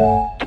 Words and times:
you 0.00 0.39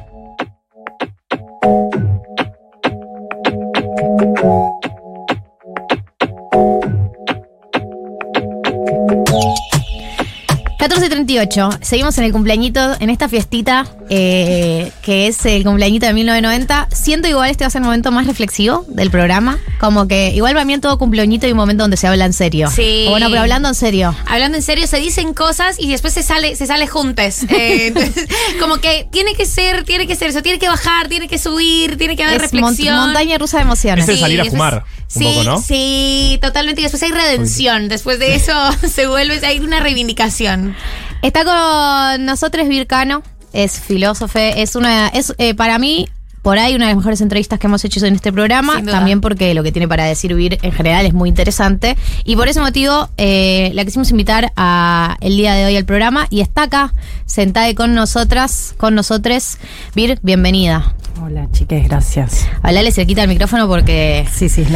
14.38, 11.33 11.79
seguimos 11.81 12.17
en 12.17 12.23
el 12.25 12.31
cumpleañito, 12.31 12.95
en 12.99 13.09
esta 13.09 13.29
fiestita 13.29 13.85
eh, 14.09 14.91
que 15.01 15.27
es 15.27 15.45
el 15.45 15.63
cumpleañito 15.63 16.05
de 16.05 16.13
1990. 16.13 16.89
Siento 16.91 17.27
igual 17.27 17.49
este 17.49 17.63
va 17.63 17.67
a 17.67 17.71
ser 17.71 17.81
el 17.81 17.85
momento 17.85 18.11
más 18.11 18.27
reflexivo 18.27 18.85
del 18.87 19.09
programa. 19.09 19.57
Como 19.79 20.07
que 20.07 20.31
igual 20.31 20.53
para 20.53 20.65
mí 20.65 20.73
en 20.73 20.81
todo 20.81 20.97
cumpleañito 20.97 21.45
hay 21.45 21.51
un 21.51 21.57
momento 21.57 21.83
donde 21.83 21.97
se 21.97 22.07
habla 22.07 22.25
en 22.25 22.33
serio. 22.33 22.69
Sí. 22.69 23.05
O 23.07 23.11
bueno, 23.11 23.27
pero 23.29 23.41
hablando 23.41 23.69
en 23.69 23.75
serio. 23.75 24.15
Hablando 24.27 24.57
en 24.57 24.63
serio, 24.63 24.87
se 24.87 24.97
dicen 24.97 25.33
cosas 25.33 25.77
y 25.79 25.89
después 25.89 26.13
se 26.13 26.23
sale, 26.23 26.55
se 26.55 26.67
sale 26.67 26.87
juntes. 26.87 27.43
Eh, 27.49 27.87
entonces, 27.95 28.27
como 28.59 28.77
que 28.77 29.07
tiene 29.11 29.35
que 29.35 29.45
ser, 29.45 29.83
tiene 29.83 30.05
que 30.07 30.15
ser 30.15 30.29
eso, 30.29 30.41
tiene 30.41 30.59
que 30.59 30.67
bajar, 30.67 31.07
tiene 31.07 31.27
que 31.27 31.37
subir, 31.37 31.97
tiene 31.97 32.15
que 32.15 32.23
haber 32.23 32.35
Es 32.35 32.41
reflexión. 32.43 32.95
montaña 32.95 33.37
rusa 33.37 33.57
de 33.57 33.63
emociones. 33.63 34.03
Es 34.03 34.09
el 34.09 34.19
salir 34.19 34.41
a 34.41 34.45
fumar, 34.45 34.83
un 35.15 35.21
sí, 35.21 35.25
poco, 35.25 35.43
¿no? 35.43 35.61
Sí, 35.61 36.37
totalmente. 36.41 36.81
Y 36.81 36.83
después 36.83 37.01
hay 37.03 37.11
redención. 37.11 37.87
Después 37.89 38.19
de 38.19 38.35
eso 38.35 38.53
se 38.93 39.07
vuelve, 39.07 39.45
hay 39.45 39.59
una 39.59 39.79
reivindicación. 39.79 40.75
Está 41.23 41.45
con 41.45 42.25
nosotros 42.25 42.67
Vircano, 42.67 43.23
es 43.53 43.79
filósofo, 43.79 44.39
es 44.39 44.75
una, 44.75 45.07
es 45.07 45.33
eh, 45.37 45.55
para 45.55 45.79
mí 45.79 46.09
por 46.41 46.59
ahí 46.59 46.75
una 46.75 46.87
de 46.87 46.91
las 46.91 46.97
mejores 46.97 47.21
entrevistas 47.21 47.59
que 47.59 47.67
hemos 47.67 47.85
hecho 47.85 48.05
en 48.05 48.15
este 48.15 48.33
programa, 48.33 48.83
también 48.83 49.21
porque 49.21 49.53
lo 49.53 49.63
que 49.63 49.71
tiene 49.71 49.87
para 49.87 50.03
decir 50.03 50.35
Vir 50.35 50.59
en 50.61 50.73
general 50.73 51.05
es 51.05 51.13
muy 51.13 51.29
interesante 51.29 51.95
y 52.25 52.35
por 52.35 52.49
ese 52.49 52.59
motivo 52.59 53.07
eh, 53.15 53.71
la 53.73 53.85
quisimos 53.85 54.11
invitar 54.11 54.51
a 54.57 55.15
el 55.21 55.37
día 55.37 55.53
de 55.53 55.65
hoy 55.65 55.77
al 55.77 55.85
programa 55.85 56.27
y 56.29 56.41
está 56.41 56.63
acá 56.63 56.93
sentada 57.25 57.73
con 57.73 57.93
nosotras, 57.93 58.75
con 58.75 58.93
nosotros. 58.93 59.59
Vir, 59.95 60.19
bienvenida. 60.23 60.93
Hola, 61.25 61.47
chiques, 61.53 61.87
gracias. 61.87 62.45
Hablale 62.61 62.91
cerquita 62.91 63.21
al 63.21 63.29
micrófono 63.29 63.65
porque 63.67 64.27
Sí, 64.33 64.49
sí, 64.49 64.65
que- 64.65 64.75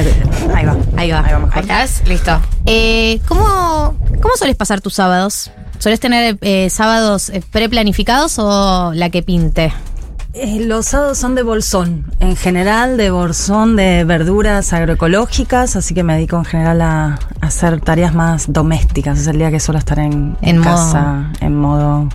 ahí 0.56 0.66
va. 0.66 0.78
ahí 0.96 1.12
va. 1.12 1.20
Ahí 1.26 1.34
va 1.34 1.40
mejor. 1.40 1.52
¿Ahí 1.56 1.62
estás? 1.62 2.04
Listo. 2.08 2.40
Eh, 2.66 3.20
¿cómo, 3.28 3.96
¿Cómo 4.22 4.34
sueles 4.38 4.56
pasar 4.56 4.80
tus 4.80 4.94
sábados? 4.94 5.52
¿Sueles 5.80 6.00
tener 6.00 6.38
eh, 6.42 6.70
sábados 6.70 7.30
eh, 7.32 7.44
preplanificados 7.52 8.40
o 8.40 8.94
la 8.94 9.10
que 9.10 9.24
pinte? 9.24 9.74
Eh, 10.34 10.60
los 10.66 10.86
sábados 10.86 11.18
son 11.18 11.36
de 11.36 11.42
bolsón, 11.44 12.06
en 12.20 12.36
general 12.36 12.96
de 12.96 13.10
bolsón 13.10 13.76
de 13.76 14.04
verduras 14.04 14.72
agroecológicas, 14.72 15.76
así 15.76 15.96
que 15.96 16.04
me 16.04 16.14
dedico 16.14 16.38
en 16.38 16.46
general 16.46 16.82
a, 16.82 17.06
a 17.42 17.46
hacer 17.48 17.82
tareas 17.82 18.14
más 18.14 18.46
domésticas. 18.54 19.20
Es 19.20 19.28
el 19.28 19.38
día 19.40 19.50
que 19.52 19.60
suelo 19.60 19.80
estar 19.80 19.98
en, 20.00 20.38
En 20.42 20.56
en 20.56 20.58
modo- 20.60 20.66
casa, 20.76 21.32
en 21.42 21.56
modo 21.56 22.10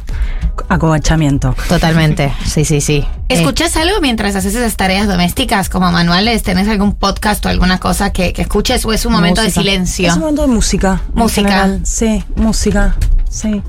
acobachamiento. 0.68 1.54
Totalmente, 1.68 2.32
sí, 2.46 2.64
sí, 2.64 2.80
sí. 2.80 3.04
Eh, 3.28 3.36
¿Escuchas 3.36 3.78
algo 3.78 3.98
mientras 4.02 4.36
haces 4.36 4.54
esas 4.54 4.76
tareas 4.76 5.08
domésticas 5.08 5.70
como 5.70 5.90
manuales? 5.90 6.42
¿Tenés 6.42 6.68
algún 6.68 6.94
podcast 6.94 7.46
o 7.46 7.48
alguna 7.48 7.78
cosa 7.78 8.12
que, 8.12 8.34
que 8.34 8.42
escuches 8.42 8.84
o 8.84 8.92
es 8.92 9.06
un 9.06 9.12
momento 9.12 9.40
Música. 9.40 9.60
de 9.60 9.64
silencio? 9.64 10.08
Es 10.08 10.14
un 10.16 10.20
momento 10.20 10.42
de 10.42 10.48
música. 10.48 11.00
Música. 11.14 11.78
Sí, 11.82 12.22
música, 12.36 12.94
sí. 13.30 13.62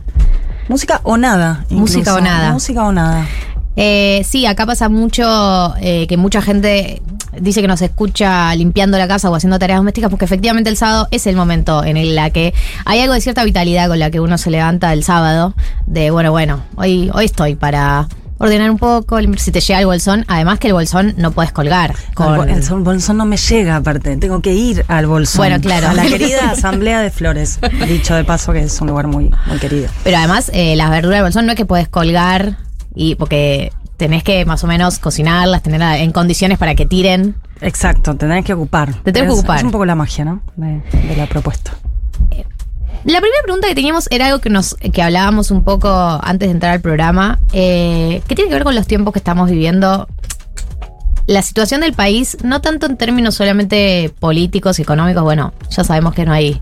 Música 0.67 0.99
o 1.03 1.15
nada. 1.15 1.65
Música 1.69 2.15
o 2.15 2.19
nada. 2.19 2.51
Música 2.51 2.83
o 2.83 2.91
nada. 2.91 3.25
Eh, 3.75 4.23
sí, 4.27 4.45
acá 4.45 4.65
pasa 4.65 4.89
mucho 4.89 5.73
eh, 5.81 6.05
que 6.07 6.17
mucha 6.17 6.41
gente 6.41 7.01
dice 7.39 7.61
que 7.61 7.67
nos 7.67 7.81
escucha 7.81 8.53
limpiando 8.55 8.97
la 8.97 9.07
casa 9.07 9.29
o 9.29 9.35
haciendo 9.35 9.57
tareas 9.57 9.79
domésticas 9.79 10.11
porque 10.11 10.25
efectivamente 10.25 10.69
el 10.69 10.77
sábado 10.77 11.07
es 11.09 11.25
el 11.25 11.35
momento 11.35 11.83
en 11.83 11.97
el 11.97 12.19
que 12.31 12.53
hay 12.85 12.99
algo 12.99 13.15
de 13.15 13.21
cierta 13.21 13.43
vitalidad 13.43 13.87
con 13.87 13.97
la 13.97 14.11
que 14.11 14.19
uno 14.19 14.37
se 14.37 14.51
levanta 14.51 14.93
el 14.93 15.03
sábado 15.03 15.55
de 15.87 16.11
bueno, 16.11 16.31
bueno, 16.31 16.63
hoy, 16.75 17.09
hoy 17.13 17.25
estoy 17.25 17.55
para 17.55 18.07
ordenar 18.43 18.69
un 18.69 18.77
poco, 18.77 19.19
si 19.37 19.51
te 19.51 19.61
llega 19.61 19.79
el 19.79 19.85
bolsón, 19.85 20.25
además 20.27 20.59
que 20.59 20.67
el 20.67 20.73
bolsón 20.73 21.13
no 21.17 21.31
puedes 21.31 21.51
colgar. 21.53 21.95
Con 22.13 22.49
El 22.49 22.61
bolsón 22.79 23.17
no 23.17 23.25
me 23.25 23.37
llega, 23.37 23.77
aparte. 23.77 24.17
Tengo 24.17 24.41
que 24.41 24.53
ir 24.53 24.83
al 24.89 25.07
bolsón. 25.07 25.39
Bueno, 25.39 25.61
claro. 25.61 25.87
A 25.87 25.93
la 25.93 26.03
querida 26.07 26.51
Asamblea 26.51 27.01
de 27.01 27.09
Flores. 27.09 27.59
Dicho 27.87 28.15
de 28.15 28.25
paso 28.25 28.51
que 28.51 28.63
es 28.63 28.81
un 28.81 28.87
lugar 28.87 29.07
muy, 29.07 29.31
muy 29.45 29.59
querido. 29.59 29.87
Pero 30.03 30.17
además, 30.17 30.51
eh, 30.53 30.75
las 30.75 30.89
verduras 30.89 31.19
del 31.19 31.23
bolsón 31.23 31.45
no 31.45 31.53
es 31.53 31.57
que 31.57 31.65
puedes 31.65 31.87
colgar 31.87 32.57
y 32.95 33.15
porque 33.15 33.71
tenés 33.97 34.23
que 34.23 34.45
más 34.45 34.63
o 34.63 34.67
menos 34.67 34.99
cocinarlas, 34.99 35.63
tener 35.63 35.81
en 35.81 36.11
condiciones 36.11 36.57
para 36.57 36.75
que 36.75 36.85
tiren. 36.85 37.35
Exacto, 37.61 38.13
te 38.15 38.27
tenés 38.27 38.45
que 38.45 38.53
ocupar. 38.53 38.93
Te 39.03 39.11
tenés 39.11 39.29
que 39.29 39.39
ocupar. 39.39 39.57
Es 39.57 39.63
un 39.63 39.71
poco 39.71 39.85
la 39.85 39.95
magia, 39.95 40.25
¿no? 40.25 40.41
De, 40.55 40.81
de 41.07 41.15
la 41.15 41.27
propuesta. 41.27 41.73
La 43.05 43.19
primera 43.19 43.41
pregunta 43.43 43.67
que 43.67 43.75
teníamos 43.75 44.07
era 44.11 44.27
algo 44.27 44.39
que 44.39 44.49
nos 44.49 44.75
que 44.75 45.01
hablábamos 45.01 45.51
un 45.51 45.65
poco 45.65 45.89
antes 46.23 46.47
de 46.47 46.53
entrar 46.53 46.71
al 46.71 46.79
programa, 46.79 47.39
eh, 47.51 48.21
que 48.27 48.35
tiene 48.35 48.47
que 48.47 48.55
ver 48.55 48.63
con 48.63 48.75
los 48.75 48.87
tiempos 48.87 49.11
que 49.11 49.19
estamos 49.19 49.49
viviendo. 49.49 50.07
La 51.27 51.41
situación 51.41 51.81
del 51.81 51.93
país, 51.93 52.37
no 52.43 52.61
tanto 52.61 52.85
en 52.85 52.95
términos 52.95 53.35
solamente 53.35 54.13
políticos, 54.19 54.79
económicos, 54.79 55.21
bueno, 55.23 55.53
ya 55.69 55.83
sabemos 55.83 56.13
que 56.13 56.25
no 56.25 56.31
hay, 56.31 56.61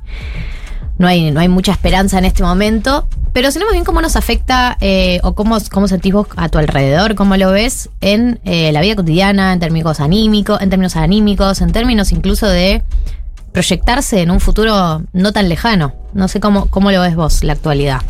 no 1.02 1.08
hay, 1.08 1.32
no 1.32 1.40
hay 1.40 1.50
mucha 1.50 1.72
esperanza 1.74 2.18
en 2.20 2.26
este 2.26 2.44
momento, 2.44 3.08
pero 3.34 3.52
sino 3.52 3.66
más 3.66 3.74
bien 3.74 3.84
cómo 3.84 4.02
nos 4.02 4.16
afecta 4.16 4.78
eh, 4.82 5.20
o 5.24 5.34
cómo, 5.36 5.58
cómo 5.72 5.88
sentís 5.88 6.14
vos 6.14 6.28
a 6.38 6.48
tu 6.50 6.58
alrededor, 6.58 7.16
cómo 7.16 7.36
lo 7.38 7.52
ves 7.52 7.90
en 8.02 8.40
eh, 8.46 8.72
la 8.72 8.82
vida 8.82 8.96
cotidiana, 8.96 9.52
en 9.54 9.60
términos 9.60 10.00
anímicos, 10.00 10.62
en 10.62 10.70
términos 10.70 10.96
anímicos, 10.96 11.62
en 11.62 11.72
términos 11.72 12.12
incluso 12.12 12.48
de 12.48 12.84
proyectarse 13.52 14.22
en 14.22 14.32
un 14.32 14.40
futuro 14.40 15.02
no 15.12 15.34
tan 15.34 15.50
lejano. 15.50 15.94
No 16.14 16.28
sé 16.28 16.40
cómo, 16.40 16.68
cómo 16.68 16.92
lo 16.92 17.02
ves 17.02 17.16
vos, 17.16 17.44
la 17.44 17.54
actualidad. 17.54 18.02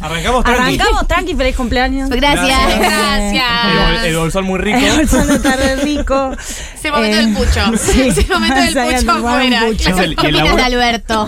Arrancamos 0.00 0.44
tranqui. 0.44 0.62
Arrancamos 0.62 1.08
tranqui, 1.08 1.34
feliz 1.34 1.56
cumpleaños. 1.56 2.10
Gracias. 2.10 2.60
El, 2.72 2.78
bol- 2.78 2.86
Gracias. 2.88 4.04
el 4.04 4.16
bolsón 4.18 4.44
muy 4.44 4.58
rico. 4.58 4.78
El 4.78 4.96
bolsón 4.96 5.30
está 5.30 5.56
re 5.56 5.76
rico. 5.76 6.32
Ese 6.86 6.92
momento 6.92 7.16
Eh, 7.16 7.24
del 7.26 7.34
pucho. 7.34 7.78
sí. 7.92 8.00
Ese 8.08 8.26
momento 8.32 8.54
del 8.56 8.66
pucho 8.74 8.80
a 9.10 9.14
tomar 9.14 9.18
un 9.46 9.52
afuera. 9.52 9.60
pucho. 9.66 9.90
Es 9.90 9.98
el- 9.98 10.12
y 10.12 10.16
¿Qué 10.16 10.26
el 10.28 10.34
opinas 10.36 10.56
de 10.56 10.62
laburo, 10.62 10.64
Alberto? 10.64 11.26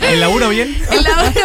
¿El 0.00 0.20
laburo 0.20 0.48
bien? 0.50 0.68
El 0.92 1.02
laburo. 1.02 1.40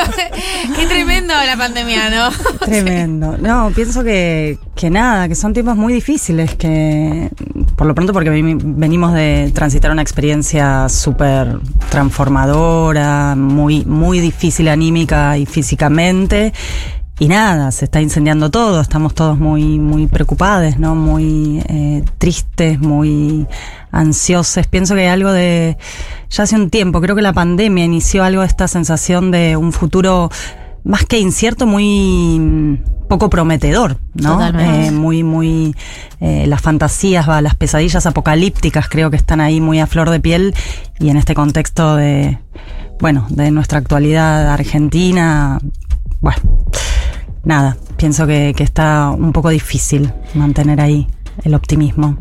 Qué 0.76 0.86
tremendo 0.88 1.34
la 1.34 1.58
pandemia, 1.58 2.10
¿no? 2.10 2.30
Tremendo. 2.66 3.38
No, 3.38 3.72
pienso 3.76 4.04
que, 4.04 4.58
que 4.76 4.90
nada, 4.90 5.28
que 5.28 5.36
son 5.36 5.54
tiempos 5.54 5.76
muy 5.78 5.94
difíciles, 5.94 6.56
que 6.56 7.30
por 7.76 7.88
lo 7.88 7.96
pronto 7.96 8.14
porque 8.14 8.30
veni- 8.32 8.58
venimos 8.62 9.14
de 9.14 9.52
transitar 9.54 9.92
una 9.92 10.02
experiencia 10.02 10.88
súper 10.90 11.60
transformadora, 11.90 13.36
muy, 13.36 13.86
muy 13.86 14.20
difícil 14.20 14.68
anímica 14.68 15.38
y 15.38 15.46
físicamente. 15.46 16.54
Y 17.18 17.30
nada, 17.30 17.72
se 17.72 17.86
está 17.86 18.02
incendiando 18.02 18.52
todo, 18.52 18.82
estamos 18.82 19.14
todos 19.16 19.40
muy, 19.40 19.80
muy 19.80 20.08
preocupados, 20.08 20.78
¿no? 20.78 20.96
Muy 20.96 21.64
eh, 21.70 22.04
tristes, 22.18 22.80
muy 22.80 23.48
ansiosos. 23.92 24.68
Pienso 24.68 24.96
que 24.96 25.02
hay 25.02 25.08
algo 25.08 25.32
de, 25.32 25.78
ya 26.30 26.44
hace 26.44 26.56
un 26.56 26.70
tiempo, 26.70 27.00
creo 27.00 27.16
que 27.16 27.22
la 27.22 27.32
pandemia 27.32 27.86
inició 27.86 28.26
algo 28.26 28.42
de 28.42 28.48
esta 28.48 28.68
sensación 28.68 29.32
de 29.32 29.56
un 29.56 29.72
futuro 29.72 30.30
más 30.84 31.06
que 31.06 31.18
incierto, 31.18 31.66
muy 31.66 32.38
mm, 32.38 33.08
poco 33.08 33.30
prometedor, 33.30 33.98
¿no? 34.14 34.34
Totalmente. 34.34 34.88
Eh, 34.88 34.92
muy, 34.92 35.24
muy, 35.24 35.74
eh, 36.20 36.46
las 36.48 36.62
fantasías, 36.62 37.30
va, 37.30 37.42
las 37.42 37.56
pesadillas 37.56 38.06
apocalípticas 38.06 38.90
creo 38.90 39.10
que 39.10 39.16
están 39.16 39.40
ahí 39.40 39.62
muy 39.62 39.80
a 39.80 39.88
flor 39.88 40.10
de 40.10 40.20
piel 40.20 40.54
y 41.00 41.10
en 41.10 41.18
este 41.18 41.34
contexto 41.34 41.96
de, 41.96 42.40
bueno, 43.00 43.26
de 43.30 43.52
nuestra 43.52 43.80
actualidad 43.80 44.50
argentina, 44.50 45.60
bueno, 46.20 46.40
nada, 47.46 47.78
pienso 47.98 48.28
que, 48.28 48.54
que 48.56 48.64
está 48.64 49.10
un 49.12 49.32
poco 49.32 49.50
difícil 49.50 50.12
mantener 50.34 50.82
ahí 50.82 51.08
el 51.44 51.54
optimismo. 51.56 52.18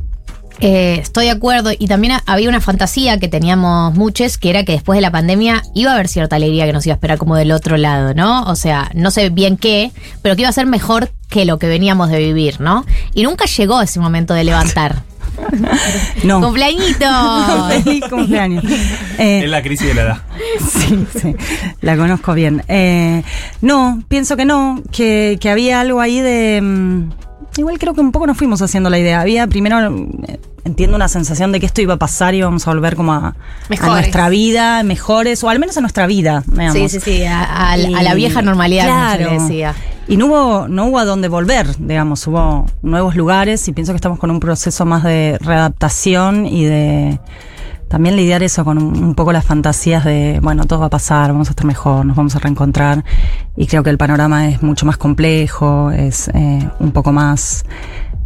Eh, 0.61 0.99
estoy 1.01 1.25
de 1.27 1.33
acuerdo. 1.33 1.71
Y 1.77 1.89
también 1.89 2.12
ha- 2.12 2.23
había 2.27 2.49
una 2.49 2.61
fantasía 2.61 3.19
que 3.19 3.27
teníamos 3.29 3.93
muchos, 3.95 4.39
que 4.39 4.51
era 4.51 4.65
que 4.65 4.73
después 4.73 4.97
de 4.97 5.01
la 5.03 5.11
pandemia 5.11 5.62
iba 5.75 5.91
a 5.91 5.95
haber 5.95 6.07
cierta 6.07 6.37
alegría 6.37 6.65
que 6.67 6.73
nos 6.73 6.87
iba 6.87 6.95
a 6.95 6.97
esperar 6.97 7.19
como 7.19 7.35
del 7.35 7.51
otro 7.51 7.77
lado, 7.77 8.15
¿no? 8.15 8.45
O 8.45 8.55
sea, 8.55 8.89
no 8.95 9.11
sé 9.11 9.31
bien 9.31 9.57
qué, 9.57 9.91
pero 10.23 10.37
que 10.37 10.43
iba 10.43 10.49
a 10.49 10.53
ser 10.53 10.67
mejor 10.67 11.11
que 11.29 11.44
lo 11.44 11.59
que 11.59 11.67
veníamos 11.67 12.09
de 12.09 12.19
vivir, 12.19 12.61
¿no? 12.61 12.85
Y 13.15 13.25
nunca 13.25 13.47
llegó 13.47 13.81
ese 13.82 13.99
momento 13.99 14.32
de 14.35 14.44
levantar. 14.44 15.03
No. 16.25 16.41
¡Cumpleañito! 16.41 17.06
Feliz 17.69 18.05
cumpleaños. 18.11 18.64
Eh, 19.19 19.43
Es 19.44 19.50
la 19.50 19.62
crisis 19.62 19.87
de 19.88 19.94
la 19.94 20.02
edad. 20.02 20.19
Sí, 20.61 21.06
sí, 21.20 21.35
la 21.81 21.96
conozco 21.96 22.35
bien. 22.35 22.62
Eh, 22.69 23.23
no, 23.61 24.02
pienso 24.08 24.37
que 24.37 24.44
no, 24.44 24.82
que, 24.93 25.38
que 25.41 25.50
había 25.50 25.81
algo 25.81 26.00
ahí 26.00 26.20
de... 26.20 26.61
mm, 26.62 27.11
igual 27.58 27.79
creo 27.79 27.94
que 27.94 28.00
un 28.00 28.12
poco 28.12 28.26
nos 28.26 28.37
fuimos 28.37 28.61
haciendo 28.62 28.91
la 28.91 28.99
idea. 28.99 29.20
Había 29.20 29.46
primero, 29.46 29.79
eh, 30.29 30.38
entiendo 30.64 30.96
una 30.96 31.08
sensación 31.08 31.52
de 31.52 31.61
que 31.61 31.67
esto 31.67 31.81
iba 31.82 31.94
a 31.94 31.99
pasar 31.99 32.35
y 32.35 32.38
íbamos 32.38 32.67
a 32.67 32.70
volver 32.73 32.97
como 32.97 33.12
a, 33.12 33.35
nuestra 33.69 34.29
vida, 34.29 34.82
mejores, 34.82 35.43
o 35.44 35.49
al 35.50 35.58
menos 35.58 35.76
a 35.76 35.81
nuestra 35.81 36.06
vida, 36.06 36.43
digamos. 36.47 36.73
Sí, 36.75 36.88
sí, 36.88 37.00
sí, 37.00 37.25
a, 37.25 37.43
a- 37.44 37.73
a 37.73 37.76
la 37.76 38.14
vieja 38.14 38.43
normalidad, 38.43 38.85
claro. 39.17 39.31
decía. 39.43 39.75
Y 40.06 40.17
no 40.17 40.27
hubo, 40.27 40.69
no 40.69 40.87
hubo 40.87 40.99
a 40.99 41.05
dónde 41.05 41.29
volver, 41.29 41.67
digamos, 41.79 42.27
hubo 42.27 42.67
nuevos 42.83 43.17
lugares 43.17 43.67
y 43.69 43.73
pienso 43.73 43.93
que 43.93 43.97
estamos 43.97 44.19
con 44.19 44.31
un 44.31 44.39
proceso 44.39 44.85
más 44.85 45.03
de 45.03 45.39
readaptación 45.41 46.47
y 46.47 46.65
de 46.65 47.19
también 47.89 48.17
lidiar 48.17 48.43
eso 48.43 48.65
con 48.65 48.79
un, 48.79 49.15
poco 49.15 49.33
las 49.33 49.45
fantasías 49.45 50.05
de, 50.05 50.41
bueno, 50.43 50.65
todo 50.65 50.81
va 50.81 50.87
a 50.87 50.91
pasar, 50.91 51.31
vamos 51.31 51.49
a 51.49 51.53
estar 51.53 51.65
mejor, 51.65 52.05
nos 52.05 52.17
vamos 52.17 52.35
a 52.35 52.39
reencontrar. 52.39 53.05
Y 53.56 53.67
creo 53.67 53.83
que 53.83 53.91
el 53.91 53.99
panorama 53.99 54.49
es 54.49 54.62
mucho 54.62 54.85
más 54.85 54.97
complejo, 54.97 55.91
es 55.91 56.29
eh, 56.35 56.69
un 56.81 56.91
poco 56.91 57.12
más 57.12 57.65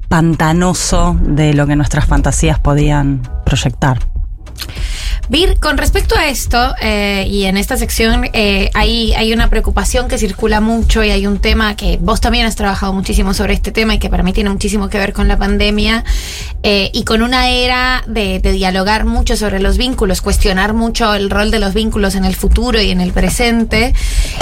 pantanoso 0.09 1.17
de 1.21 1.53
lo 1.55 1.67
que 1.67 1.77
nuestras 1.77 2.07
fantasías 2.07 2.59
podían 2.59 3.21
proyectar. 3.45 3.99
Vir, 5.29 5.61
con 5.61 5.77
respecto 5.77 6.17
a 6.17 6.29
esto, 6.29 6.75
eh, 6.81 7.27
y 7.29 7.45
en 7.45 7.59
esta 7.59 7.77
sección 7.77 8.31
eh, 8.33 8.71
hay, 8.73 9.13
hay 9.13 9.35
una 9.35 9.51
preocupación 9.51 10.09
que 10.09 10.17
circula 10.17 10.63
mucho 10.63 11.05
y 11.05 11.11
hay 11.11 11.27
un 11.27 11.39
tema 11.39 11.77
que 11.77 11.99
vos 12.01 12.23
también 12.23 12.47
has 12.47 12.57
trabajado 12.57 12.95
muchísimo 12.95 13.35
sobre 13.35 13.53
este 13.53 13.71
tema 13.71 13.95
y 13.95 13.99
que 13.99 14.09
para 14.09 14.23
mí 14.23 14.33
tiene 14.33 14.49
muchísimo 14.49 14.89
que 14.89 14.97
ver 14.97 15.13
con 15.13 15.29
la 15.29 15.37
pandemia 15.37 16.03
eh, 16.63 16.91
y 16.95 17.05
con 17.05 17.23
una 17.23 17.51
era 17.51 18.05
de, 18.07 18.41
de 18.41 18.53
dialogar 18.53 19.05
mucho 19.05 19.37
sobre 19.37 19.61
los 19.61 19.77
vínculos, 19.77 20.23
cuestionar 20.23 20.73
mucho 20.73 21.13
el 21.13 21.29
rol 21.29 21.51
de 21.51 21.59
los 21.59 21.75
vínculos 21.75 22.15
en 22.15 22.25
el 22.25 22.35
futuro 22.35 22.81
y 22.81 22.91
en 22.91 23.03
el 23.03 23.13
presente 23.13 23.93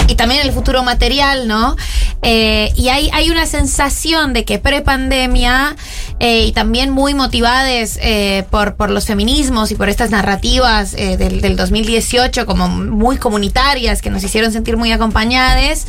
y 0.07 0.15
también 0.15 0.41
el 0.41 0.53
futuro 0.53 0.83
material, 0.83 1.49
¿no? 1.49 1.75
Eh, 2.21 2.71
y 2.75 2.89
hay, 2.89 3.09
hay 3.13 3.29
una 3.29 3.45
sensación 3.45 4.33
de 4.33 4.43
que 4.43 4.57
pre-pandemia 4.57 5.75
eh, 6.19 6.45
y 6.45 6.51
también 6.51 6.89
muy 6.89 7.13
motivadas 7.13 7.99
eh, 8.01 8.45
por, 8.49 8.75
por 8.75 8.89
los 8.89 9.05
feminismos 9.05 9.71
y 9.71 9.75
por 9.75 9.89
estas 9.89 10.09
narrativas 10.09 10.76
eh, 10.81 11.17
del, 11.17 11.41
del 11.41 11.55
2018 11.55 12.45
como 12.45 12.67
muy 12.67 13.17
comunitarias 13.17 14.01
que 14.01 14.09
nos 14.09 14.23
hicieron 14.23 14.51
sentir 14.51 14.77
muy 14.77 14.91
acompañadas. 14.91 15.85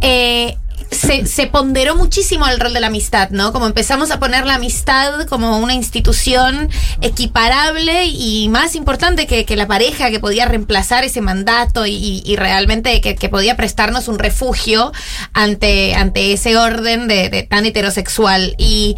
Eh, 0.00 0.56
se, 0.90 1.46
ponderó 1.46 1.96
muchísimo 1.96 2.46
el 2.46 2.58
rol 2.60 2.72
de 2.72 2.80
la 2.80 2.86
amistad, 2.86 3.30
¿no? 3.30 3.52
Como 3.52 3.66
empezamos 3.66 4.10
a 4.10 4.18
poner 4.18 4.46
la 4.46 4.54
amistad 4.54 5.26
como 5.26 5.58
una 5.58 5.74
institución 5.74 6.70
equiparable 7.00 8.06
y 8.06 8.48
más 8.48 8.74
importante 8.74 9.26
que, 9.26 9.44
que 9.44 9.56
la 9.56 9.66
pareja 9.66 10.10
que 10.10 10.20
podía 10.20 10.46
reemplazar 10.46 11.04
ese 11.04 11.20
mandato 11.20 11.86
y, 11.86 12.22
realmente 12.36 13.00
que, 13.00 13.16
que 13.16 13.28
podía 13.28 13.56
prestarnos 13.56 14.08
un 14.08 14.18
refugio 14.18 14.92
ante, 15.32 15.94
ante 15.94 16.32
ese 16.32 16.56
orden 16.56 17.08
de, 17.08 17.28
de 17.28 17.42
tan 17.42 17.66
heterosexual. 17.66 18.54
Y, 18.58 18.96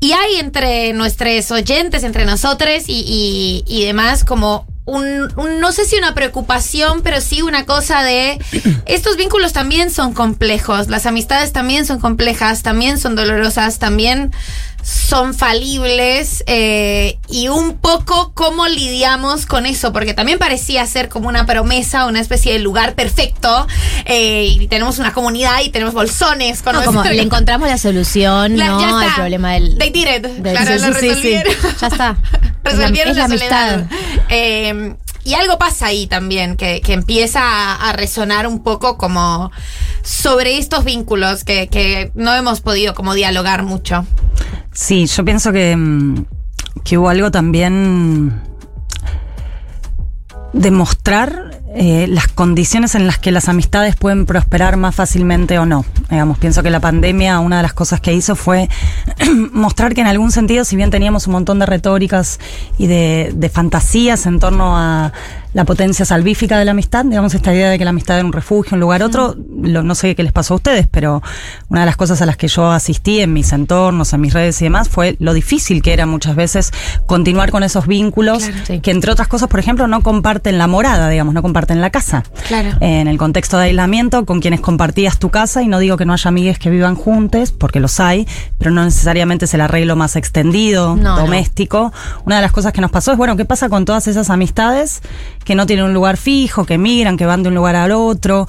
y 0.00 0.12
hay 0.12 0.36
entre 0.36 0.92
nuestros 0.92 1.50
oyentes, 1.50 2.04
entre 2.04 2.24
nosotros 2.24 2.84
y, 2.86 3.00
y, 3.00 3.64
y 3.66 3.84
demás, 3.84 4.24
como 4.24 4.66
un, 4.88 5.32
un- 5.36 5.60
no 5.60 5.72
sé 5.72 5.84
si 5.84 5.96
una 5.96 6.14
preocupación, 6.14 7.02
pero 7.02 7.20
sí 7.20 7.42
una 7.42 7.64
cosa 7.66 8.02
de 8.02 8.38
estos 8.86 9.16
vínculos 9.16 9.52
también 9.52 9.90
son 9.90 10.12
complejos, 10.14 10.88
las 10.88 11.06
amistades 11.06 11.52
también 11.52 11.86
son 11.86 11.98
complejas, 12.00 12.62
también 12.62 12.98
son 12.98 13.14
dolorosas, 13.14 13.78
también 13.78 14.32
son 14.82 15.34
falibles 15.34 16.44
eh, 16.46 17.18
y 17.28 17.48
un 17.48 17.76
poco 17.76 18.32
cómo 18.32 18.66
lidiamos 18.68 19.44
con 19.44 19.66
eso, 19.66 19.92
porque 19.92 20.14
también 20.14 20.38
parecía 20.38 20.86
ser 20.86 21.10
como 21.10 21.28
una 21.28 21.44
promesa, 21.44 22.06
una 22.06 22.20
especie 22.20 22.54
de 22.54 22.60
lugar 22.60 22.94
perfecto 22.94 23.66
eh, 24.06 24.44
y 24.46 24.66
tenemos 24.68 24.98
una 24.98 25.12
comunidad 25.12 25.60
y 25.62 25.68
tenemos 25.70 25.92
bolsones 25.92 26.62
con 26.62 26.74
No, 26.76 26.84
como 26.84 27.02
le 27.04 27.20
encontramos 27.20 27.68
la 27.68 27.76
solución, 27.76 28.56
La- 28.56 28.66
¿no? 28.68 28.80
ya 28.80 28.86
está. 28.88 29.02
Al 29.08 29.14
problema 29.16 29.52
del. 29.54 29.76
They 29.78 29.90
did 29.90 30.06
it. 30.06 30.22
del- 30.22 30.56
Claro, 30.56 30.78
sí, 30.78 30.86
lo 30.86 30.94
sí, 30.94 31.00
sí, 31.00 31.00
sí. 31.00 31.08
resolvieron. 31.08 31.54
Ya 31.80 31.86
está. 31.88 32.16
Resolvieron 32.76 33.10
es 33.12 33.16
la, 33.16 33.28
la, 33.28 33.34
es 33.34 33.40
la 33.40 33.46
amistad. 33.58 33.88
soledad. 33.88 34.24
Eh, 34.28 34.94
y 35.24 35.34
algo 35.34 35.58
pasa 35.58 35.86
ahí 35.86 36.06
también, 36.06 36.56
que, 36.56 36.80
que 36.80 36.94
empieza 36.94 37.40
a, 37.42 37.90
a 37.90 37.92
resonar 37.92 38.46
un 38.46 38.62
poco 38.62 38.96
como 38.96 39.50
sobre 40.02 40.56
estos 40.56 40.84
vínculos 40.84 41.44
que, 41.44 41.68
que 41.68 42.10
no 42.14 42.34
hemos 42.34 42.60
podido 42.60 42.94
como 42.94 43.14
dialogar 43.14 43.62
mucho. 43.62 44.06
Sí, 44.72 45.06
yo 45.06 45.24
pienso 45.24 45.52
que, 45.52 45.76
mm, 45.76 46.24
que 46.84 46.96
hubo 46.96 47.10
algo 47.10 47.30
también 47.30 48.42
de 50.52 50.70
mostrar 50.70 51.47
eh, 51.80 52.08
las 52.08 52.26
condiciones 52.26 52.96
en 52.96 53.06
las 53.06 53.18
que 53.20 53.30
las 53.30 53.48
amistades 53.48 53.94
pueden 53.94 54.26
prosperar 54.26 54.76
más 54.76 54.96
fácilmente 54.96 55.60
o 55.60 55.64
no. 55.64 55.84
Digamos, 56.10 56.36
pienso 56.36 56.60
que 56.64 56.70
la 56.70 56.80
pandemia, 56.80 57.38
una 57.38 57.58
de 57.58 57.62
las 57.62 57.72
cosas 57.72 58.00
que 58.00 58.12
hizo 58.12 58.34
fue 58.34 58.68
mostrar 59.52 59.94
que 59.94 60.00
en 60.00 60.08
algún 60.08 60.32
sentido, 60.32 60.64
si 60.64 60.74
bien 60.74 60.90
teníamos 60.90 61.28
un 61.28 61.34
montón 61.34 61.60
de 61.60 61.66
retóricas 61.66 62.40
y 62.78 62.88
de, 62.88 63.30
de 63.32 63.48
fantasías 63.48 64.26
en 64.26 64.40
torno 64.40 64.76
a 64.76 65.12
la 65.54 65.64
potencia 65.64 66.04
salvífica 66.04 66.58
de 66.58 66.64
la 66.64 66.72
amistad, 66.72 67.04
digamos, 67.04 67.34
esta 67.34 67.52
idea 67.54 67.70
de 67.70 67.78
que 67.78 67.84
la 67.84 67.90
amistad 67.90 68.16
era 68.18 68.26
un 68.26 68.32
refugio, 68.32 68.74
un 68.74 68.80
lugar 68.80 69.02
otro, 69.02 69.34
lo- 69.62 69.82
no 69.82 69.94
sé 69.94 70.14
qué 70.14 70.22
les 70.22 70.32
pasó 70.32 70.54
a 70.54 70.56
ustedes, 70.56 70.86
pero 70.90 71.22
una 71.68 71.80
de 71.80 71.86
las 71.86 71.96
cosas 71.96 72.20
a 72.22 72.26
las 72.26 72.36
que 72.36 72.48
yo 72.48 72.70
asistí 72.70 73.20
en 73.20 73.32
mis 73.32 73.52
entornos, 73.52 74.12
en 74.12 74.20
mis 74.20 74.32
redes 74.34 74.60
y 74.60 74.64
demás, 74.64 74.88
fue 74.88 75.16
lo 75.20 75.32
difícil 75.32 75.82
que 75.82 75.92
era 75.92 76.06
muchas 76.06 76.36
veces 76.36 76.70
continuar 77.06 77.50
con 77.50 77.62
esos 77.62 77.86
vínculos 77.86 78.44
Claro, 78.44 78.64
sí. 78.66 78.80
que 78.80 78.90
entre 78.90 79.10
otras 79.10 79.26
cosas, 79.28 79.48
por 79.48 79.58
ejemplo, 79.60 79.86
no 79.88 80.02
comparten 80.02 80.58
la 80.58 80.66
morada, 80.66 81.08
digamos, 81.08 81.32
no 81.34 81.42
comparten 81.42 81.80
la 81.80 81.90
casa. 81.90 82.22
Claro. 82.46 82.70
En 82.80 83.08
el 83.08 83.16
contexto 83.18 83.58
de 83.58 83.64
aislamiento, 83.66 84.26
con 84.26 84.40
quienes 84.40 84.60
compartías 84.60 85.18
tu 85.18 85.30
casa, 85.30 85.62
y 85.62 85.68
no 85.68 85.78
digo 85.78 85.96
que 85.96 86.04
no 86.04 86.12
haya 86.12 86.28
amigues 86.28 86.58
que 86.58 86.70
vivan 86.70 86.94
juntos, 86.94 87.52
porque 87.52 87.80
los 87.80 88.00
hay, 88.00 88.26
pero 88.58 88.70
no 88.70 88.84
necesariamente 88.84 89.46
es 89.46 89.54
el 89.54 89.60
arreglo 89.62 89.96
más 89.96 90.14
extendido, 90.16 90.94
No, 90.96 91.16
no. 91.16 91.20
doméstico. 91.22 91.92
Una 92.26 92.36
de 92.36 92.42
las 92.42 92.52
cosas 92.52 92.72
que 92.72 92.80
nos 92.80 92.90
pasó 92.90 93.12
es, 93.12 93.18
bueno, 93.18 93.36
¿qué 93.36 93.44
pasa 93.44 93.68
con 93.68 93.84
todas 93.84 94.06
esas 94.08 94.30
amistades 94.30 95.00
que 95.48 95.54
no 95.54 95.64
tienen 95.66 95.86
un 95.86 95.94
lugar 95.94 96.18
fijo, 96.18 96.64
que 96.66 96.76
migran, 96.76 97.16
que 97.16 97.24
van 97.24 97.42
de 97.42 97.48
un 97.48 97.54
lugar 97.54 97.74
al 97.74 97.90
otro? 97.90 98.46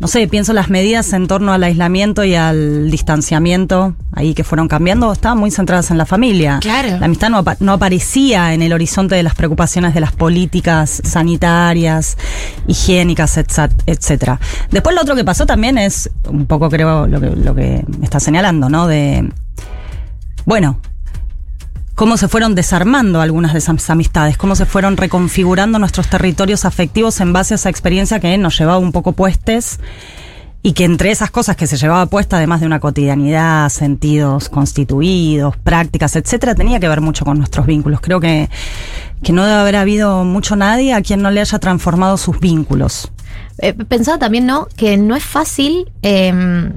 No 0.00 0.08
sé, 0.08 0.26
pienso 0.26 0.52
las 0.52 0.68
medidas 0.70 1.12
en 1.12 1.28
torno 1.28 1.52
al 1.52 1.62
aislamiento 1.62 2.24
y 2.24 2.34
al 2.34 2.90
distanciamiento, 2.90 3.94
ahí 4.10 4.34
que 4.34 4.42
fueron 4.42 4.66
cambiando, 4.66 5.12
estaban 5.12 5.38
muy 5.38 5.52
centradas 5.52 5.92
en 5.92 5.98
la 5.98 6.04
familia. 6.06 6.58
Claro. 6.60 6.98
La 6.98 7.06
amistad 7.06 7.30
no, 7.30 7.38
apa- 7.38 7.56
no 7.60 7.74
aparecía 7.74 8.52
en 8.54 8.62
el 8.62 8.72
horizonte 8.72 9.14
de 9.14 9.22
las 9.22 9.36
preocupaciones 9.36 9.94
de 9.94 10.00
las 10.00 10.10
políticas 10.10 11.00
sanitarias, 11.04 12.18
higiénicas, 12.66 13.38
etcétera. 13.86 14.40
Después 14.72 14.96
lo 14.96 15.02
otro 15.02 15.14
que 15.14 15.24
pasó 15.24 15.46
también 15.46 15.78
es 15.78 16.10
un 16.28 16.46
poco 16.46 16.68
creo 16.68 17.06
lo 17.06 17.20
que, 17.20 17.30
lo 17.30 17.54
que 17.54 17.84
me 17.98 18.04
está 18.04 18.18
señalando, 18.18 18.68
¿no? 18.68 18.88
De, 18.88 19.30
bueno, 20.44 20.80
cómo 21.94 22.16
se 22.16 22.28
fueron 22.28 22.54
desarmando 22.54 23.20
algunas 23.20 23.52
de 23.52 23.58
esas 23.58 23.90
amistades, 23.90 24.36
cómo 24.36 24.56
se 24.56 24.66
fueron 24.66 24.96
reconfigurando 24.96 25.78
nuestros 25.78 26.08
territorios 26.08 26.64
afectivos 26.64 27.20
en 27.20 27.32
base 27.32 27.54
a 27.54 27.56
esa 27.56 27.70
experiencia 27.70 28.20
que 28.20 28.36
nos 28.38 28.58
llevaba 28.58 28.78
un 28.78 28.92
poco 28.92 29.12
puestes 29.12 29.78
y 30.62 30.74
que 30.74 30.84
entre 30.84 31.10
esas 31.10 31.30
cosas 31.30 31.56
que 31.56 31.66
se 31.66 31.76
llevaba 31.76 32.06
puesta, 32.06 32.36
además 32.36 32.60
de 32.60 32.66
una 32.66 32.78
cotidianidad, 32.78 33.68
sentidos 33.68 34.48
constituidos, 34.48 35.56
prácticas, 35.56 36.14
etcétera, 36.14 36.54
tenía 36.54 36.78
que 36.78 36.88
ver 36.88 37.00
mucho 37.00 37.24
con 37.24 37.36
nuestros 37.36 37.66
vínculos. 37.66 38.00
Creo 38.00 38.20
que, 38.20 38.48
que 39.22 39.32
no 39.32 39.44
debe 39.44 39.58
haber 39.58 39.76
habido 39.76 40.22
mucho 40.24 40.54
nadie 40.54 40.94
a 40.94 41.02
quien 41.02 41.20
no 41.20 41.32
le 41.32 41.40
haya 41.40 41.58
transformado 41.58 42.16
sus 42.16 42.38
vínculos. 42.38 43.10
Eh, 43.58 43.74
pensaba 43.74 44.18
también, 44.18 44.46
¿no? 44.46 44.68
Que 44.76 44.96
no 44.96 45.16
es 45.16 45.24
fácil 45.24 45.90
eh, 46.02 46.70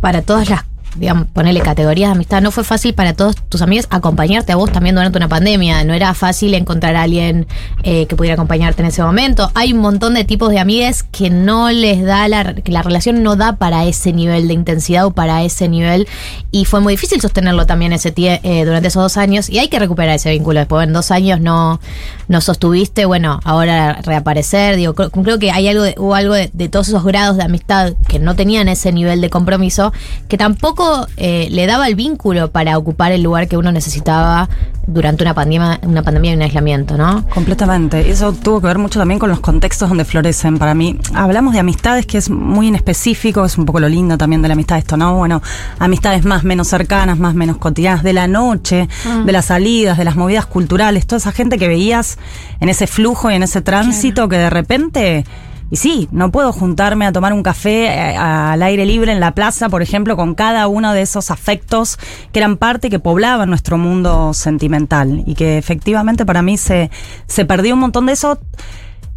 para 0.00 0.22
todas 0.22 0.50
las, 0.50 0.64
digamos, 0.98 1.26
ponerle 1.28 1.60
categorías 1.60 2.10
de 2.10 2.14
amistad, 2.16 2.40
no 2.42 2.50
fue 2.50 2.64
fácil 2.64 2.94
para 2.94 3.12
todos 3.14 3.36
tus 3.48 3.62
amigos 3.62 3.86
acompañarte 3.90 4.52
a 4.52 4.56
vos 4.56 4.70
también 4.72 4.94
durante 4.94 5.18
una 5.18 5.28
pandemia. 5.28 5.84
No 5.84 5.94
era 5.94 6.12
fácil 6.14 6.54
encontrar 6.54 6.96
a 6.96 7.02
alguien 7.02 7.46
eh, 7.82 8.06
que 8.06 8.16
pudiera 8.16 8.34
acompañarte 8.34 8.82
en 8.82 8.88
ese 8.88 9.02
momento. 9.02 9.50
Hay 9.54 9.72
un 9.72 9.80
montón 9.80 10.14
de 10.14 10.24
tipos 10.24 10.50
de 10.50 10.58
amigues 10.58 11.02
que 11.02 11.30
no 11.30 11.70
les 11.70 12.02
da 12.04 12.28
la, 12.28 12.54
que 12.54 12.72
la 12.72 12.82
relación 12.82 13.22
no 13.22 13.36
da 13.36 13.56
para 13.56 13.84
ese 13.84 14.12
nivel 14.12 14.48
de 14.48 14.54
intensidad 14.54 15.06
o 15.06 15.10
para 15.12 15.42
ese 15.44 15.68
nivel. 15.68 16.06
Y 16.50 16.64
fue 16.64 16.80
muy 16.80 16.94
difícil 16.94 17.20
sostenerlo 17.20 17.66
también 17.66 17.92
ese 17.92 18.14
tie- 18.14 18.40
eh, 18.42 18.64
durante 18.64 18.88
esos 18.88 19.02
dos 19.02 19.16
años. 19.16 19.48
Y 19.48 19.58
hay 19.58 19.68
que 19.68 19.78
recuperar 19.78 20.16
ese 20.16 20.30
vínculo. 20.30 20.60
Después 20.60 20.86
en 20.86 20.92
dos 20.92 21.10
años 21.10 21.40
no, 21.40 21.80
no 22.28 22.40
sostuviste, 22.40 23.04
bueno, 23.04 23.40
ahora 23.44 24.00
reaparecer. 24.02 24.76
Digo, 24.76 24.94
creo, 24.94 25.10
creo 25.10 25.38
que 25.38 25.50
hay 25.50 25.68
algo 25.68 25.82
de- 25.84 25.94
hubo 25.98 26.14
algo 26.14 26.34
de 26.34 26.68
todos 26.68 26.88
esos 26.88 27.04
grados 27.04 27.36
de 27.36 27.42
amistad 27.44 27.92
que 28.08 28.18
no 28.18 28.34
tenían 28.34 28.68
ese 28.68 28.92
nivel 28.92 29.20
de 29.20 29.30
compromiso, 29.30 29.92
que 30.28 30.36
tampoco 30.38 30.87
eh, 31.16 31.48
le 31.50 31.66
daba 31.66 31.88
el 31.88 31.94
vínculo 31.94 32.50
para 32.50 32.76
ocupar 32.78 33.12
el 33.12 33.22
lugar 33.22 33.48
que 33.48 33.56
uno 33.56 33.72
necesitaba 33.72 34.48
durante 34.86 35.22
una 35.22 35.34
pandemia, 35.34 35.80
una 35.82 36.02
pandemia 36.02 36.32
y 36.32 36.34
un 36.34 36.42
aislamiento, 36.42 36.96
¿no? 36.96 37.26
Completamente. 37.28 38.10
Eso 38.10 38.32
tuvo 38.32 38.60
que 38.60 38.68
ver 38.68 38.78
mucho 38.78 38.98
también 38.98 39.18
con 39.18 39.28
los 39.28 39.40
contextos 39.40 39.88
donde 39.88 40.04
florecen. 40.04 40.58
Para 40.58 40.74
mí, 40.74 40.98
hablamos 41.14 41.52
de 41.52 41.60
amistades 41.60 42.06
que 42.06 42.16
es 42.16 42.30
muy 42.30 42.68
en 42.68 42.74
específico, 42.74 43.44
es 43.44 43.58
un 43.58 43.66
poco 43.66 43.80
lo 43.80 43.88
lindo 43.88 44.16
también 44.16 44.40
de 44.40 44.48
la 44.48 44.54
amistad 44.54 44.78
esto, 44.78 44.96
¿no? 44.96 45.14
Bueno, 45.14 45.42
amistades 45.78 46.24
más 46.24 46.42
menos 46.42 46.68
cercanas, 46.68 47.18
más 47.18 47.34
menos 47.34 47.58
cotidianas, 47.58 48.02
de 48.02 48.14
la 48.14 48.28
noche, 48.28 48.88
de 49.24 49.32
las 49.32 49.46
salidas, 49.46 49.98
de 49.98 50.04
las 50.04 50.16
movidas 50.16 50.46
culturales, 50.46 51.06
toda 51.06 51.18
esa 51.18 51.32
gente 51.32 51.58
que 51.58 51.68
veías 51.68 52.18
en 52.60 52.68
ese 52.70 52.86
flujo 52.86 53.30
y 53.30 53.34
en 53.34 53.42
ese 53.42 53.60
tránsito 53.60 54.28
que 54.28 54.38
de 54.38 54.50
repente 54.50 55.24
y 55.70 55.76
sí, 55.76 56.08
no 56.12 56.30
puedo 56.30 56.52
juntarme 56.52 57.06
a 57.06 57.12
tomar 57.12 57.32
un 57.32 57.42
café 57.42 57.86
eh, 57.86 58.16
al 58.16 58.62
aire 58.62 58.86
libre 58.86 59.12
en 59.12 59.20
la 59.20 59.32
plaza, 59.34 59.68
por 59.68 59.82
ejemplo, 59.82 60.16
con 60.16 60.34
cada 60.34 60.66
uno 60.68 60.92
de 60.92 61.02
esos 61.02 61.30
afectos 61.30 61.98
que 62.32 62.38
eran 62.38 62.56
parte 62.56 62.88
que 62.90 62.98
poblaban 62.98 63.50
nuestro 63.50 63.76
mundo 63.78 64.32
sentimental 64.34 65.22
y 65.26 65.34
que 65.34 65.58
efectivamente 65.58 66.24
para 66.24 66.42
mí 66.42 66.56
se, 66.56 66.90
se 67.26 67.44
perdió 67.44 67.74
un 67.74 67.80
montón 67.80 68.06
de 68.06 68.12
eso 68.12 68.38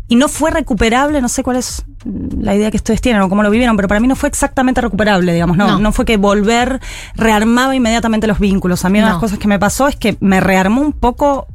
y 0.07 0.17
no 0.17 0.27
fue 0.27 0.51
recuperable, 0.51 1.21
no 1.21 1.29
sé 1.29 1.41
cuál 1.41 1.55
es 1.55 1.85
la 2.37 2.53
idea 2.53 2.69
que 2.69 2.75
ustedes 2.75 2.99
tienen 2.99 3.21
o 3.21 3.29
cómo 3.29 3.43
lo 3.43 3.49
vivieron, 3.49 3.77
pero 3.77 3.87
para 3.87 4.01
mí 4.01 4.09
no 4.09 4.17
fue 4.17 4.27
exactamente 4.27 4.81
recuperable, 4.81 5.31
digamos, 5.31 5.55
no, 5.55 5.67
No. 5.67 5.79
no, 5.79 5.91
fue 5.93 6.03
que 6.03 6.17
volver 6.17 6.81
rearmaba 7.15 7.73
inmediatamente 7.75 8.27
los 8.27 8.39
vínculos. 8.39 8.83
A 8.83 8.89
mí 8.89 8.99
una 8.99 9.07
de 9.07 9.13
las 9.13 9.21
cosas 9.21 9.39
que 9.39 9.47
me 9.47 9.57
pasó 9.57 9.87
es 9.87 9.95
que 9.95 10.17
me 10.19 10.41
rearmó 10.41 10.81
un 10.81 10.91
poco 10.91 11.47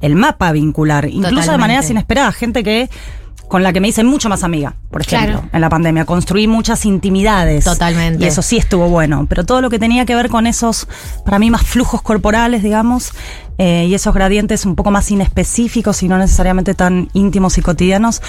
el 0.00 0.16
mapa 0.16 0.50
vincular, 0.50 1.04
incluso 1.04 1.52
de 1.52 1.58
maneras 1.58 1.88
inesperadas, 1.90 2.34
gente 2.34 2.64
que 2.64 2.90
con 3.52 3.62
la 3.62 3.74
que 3.74 3.82
me 3.82 3.88
hice 3.88 4.02
mucho 4.02 4.30
más 4.30 4.44
amiga, 4.44 4.76
por 4.90 5.02
ejemplo, 5.02 5.32
Claro. 5.40 5.48
en 5.52 5.60
la 5.60 5.68
pandemia. 5.68 6.06
Construí 6.06 6.46
muchas 6.46 6.86
intimidades. 6.86 7.64
Totalmente. 7.66 8.24
Y 8.24 8.26
eso 8.26 8.40
sí 8.40 8.56
estuvo 8.56 8.88
bueno. 8.88 9.26
Pero 9.28 9.44
todo 9.44 9.60
lo 9.60 9.68
que 9.68 9.78
tenía 9.78 10.06
que 10.06 10.14
ver 10.14 10.30
con 10.30 10.46
esos, 10.46 10.88
para 11.26 11.38
mí, 11.38 11.50
más 11.50 11.60
flujos 11.62 12.00
corporales, 12.00 12.62
digamos, 12.62 13.12
eh, 13.58 13.86
y 13.88 13.94
esos 13.94 14.14
gradientes 14.14 14.64
un 14.64 14.74
poco 14.74 14.90
más 14.90 15.10
inespecíficos 15.10 16.02
y 16.02 16.08
no 16.08 16.18
necesariamente 16.18 16.74
tan 16.74 17.08
íntimos 17.12 17.58
y 17.58 17.62
cotidianos, 17.62 18.22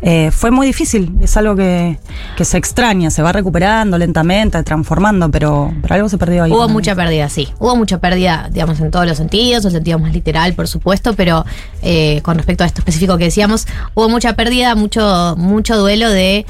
eh, 0.00 0.30
fue 0.30 0.50
muy 0.50 0.66
difícil. 0.66 1.12
Es 1.20 1.36
algo 1.36 1.56
que, 1.56 1.98
que 2.36 2.44
se 2.44 2.58
extraña, 2.58 3.10
se 3.10 3.22
va 3.22 3.32
recuperando 3.32 3.98
lentamente, 3.98 4.62
transformando, 4.62 5.30
pero, 5.30 5.72
pero 5.82 5.94
algo 5.94 6.08
se 6.08 6.18
perdió 6.18 6.44
ahí. 6.44 6.52
Hubo 6.52 6.68
mucha 6.68 6.94
pérdida, 6.94 7.28
sí. 7.28 7.48
Hubo 7.58 7.76
mucha 7.76 7.98
pérdida, 7.98 8.48
digamos, 8.52 8.80
en 8.80 8.90
todos 8.90 9.06
los 9.06 9.16
sentidos, 9.16 9.64
el 9.64 9.72
sentido 9.72 9.98
más 9.98 10.12
literal, 10.12 10.54
por 10.54 10.68
supuesto, 10.68 11.14
pero 11.14 11.44
eh, 11.82 12.20
con 12.22 12.36
respecto 12.36 12.64
a 12.64 12.66
esto 12.66 12.80
específico 12.80 13.18
que 13.18 13.24
decíamos, 13.24 13.66
hubo 13.94 14.08
mucha 14.08 14.34
pérdida, 14.34 14.74
mucho, 14.74 15.34
mucho 15.36 15.76
duelo 15.76 16.10
de 16.10 16.46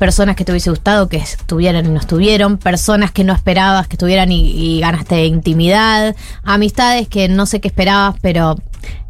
personas 0.00 0.34
que 0.34 0.44
te 0.44 0.50
hubiese 0.50 0.70
gustado 0.70 1.08
que 1.08 1.18
estuvieran 1.18 1.84
y 1.86 1.90
no 1.90 2.00
estuvieron, 2.00 2.58
personas 2.58 3.12
que 3.12 3.22
no 3.22 3.34
esperabas 3.34 3.86
que 3.86 3.94
estuvieran 3.94 4.32
y, 4.32 4.50
y 4.50 4.80
ganaste 4.80 5.26
intimidad, 5.26 6.16
amistades 6.42 7.06
que 7.06 7.28
no 7.28 7.46
sé 7.46 7.60
qué 7.60 7.68
esperabas, 7.68 8.16
pero 8.20 8.56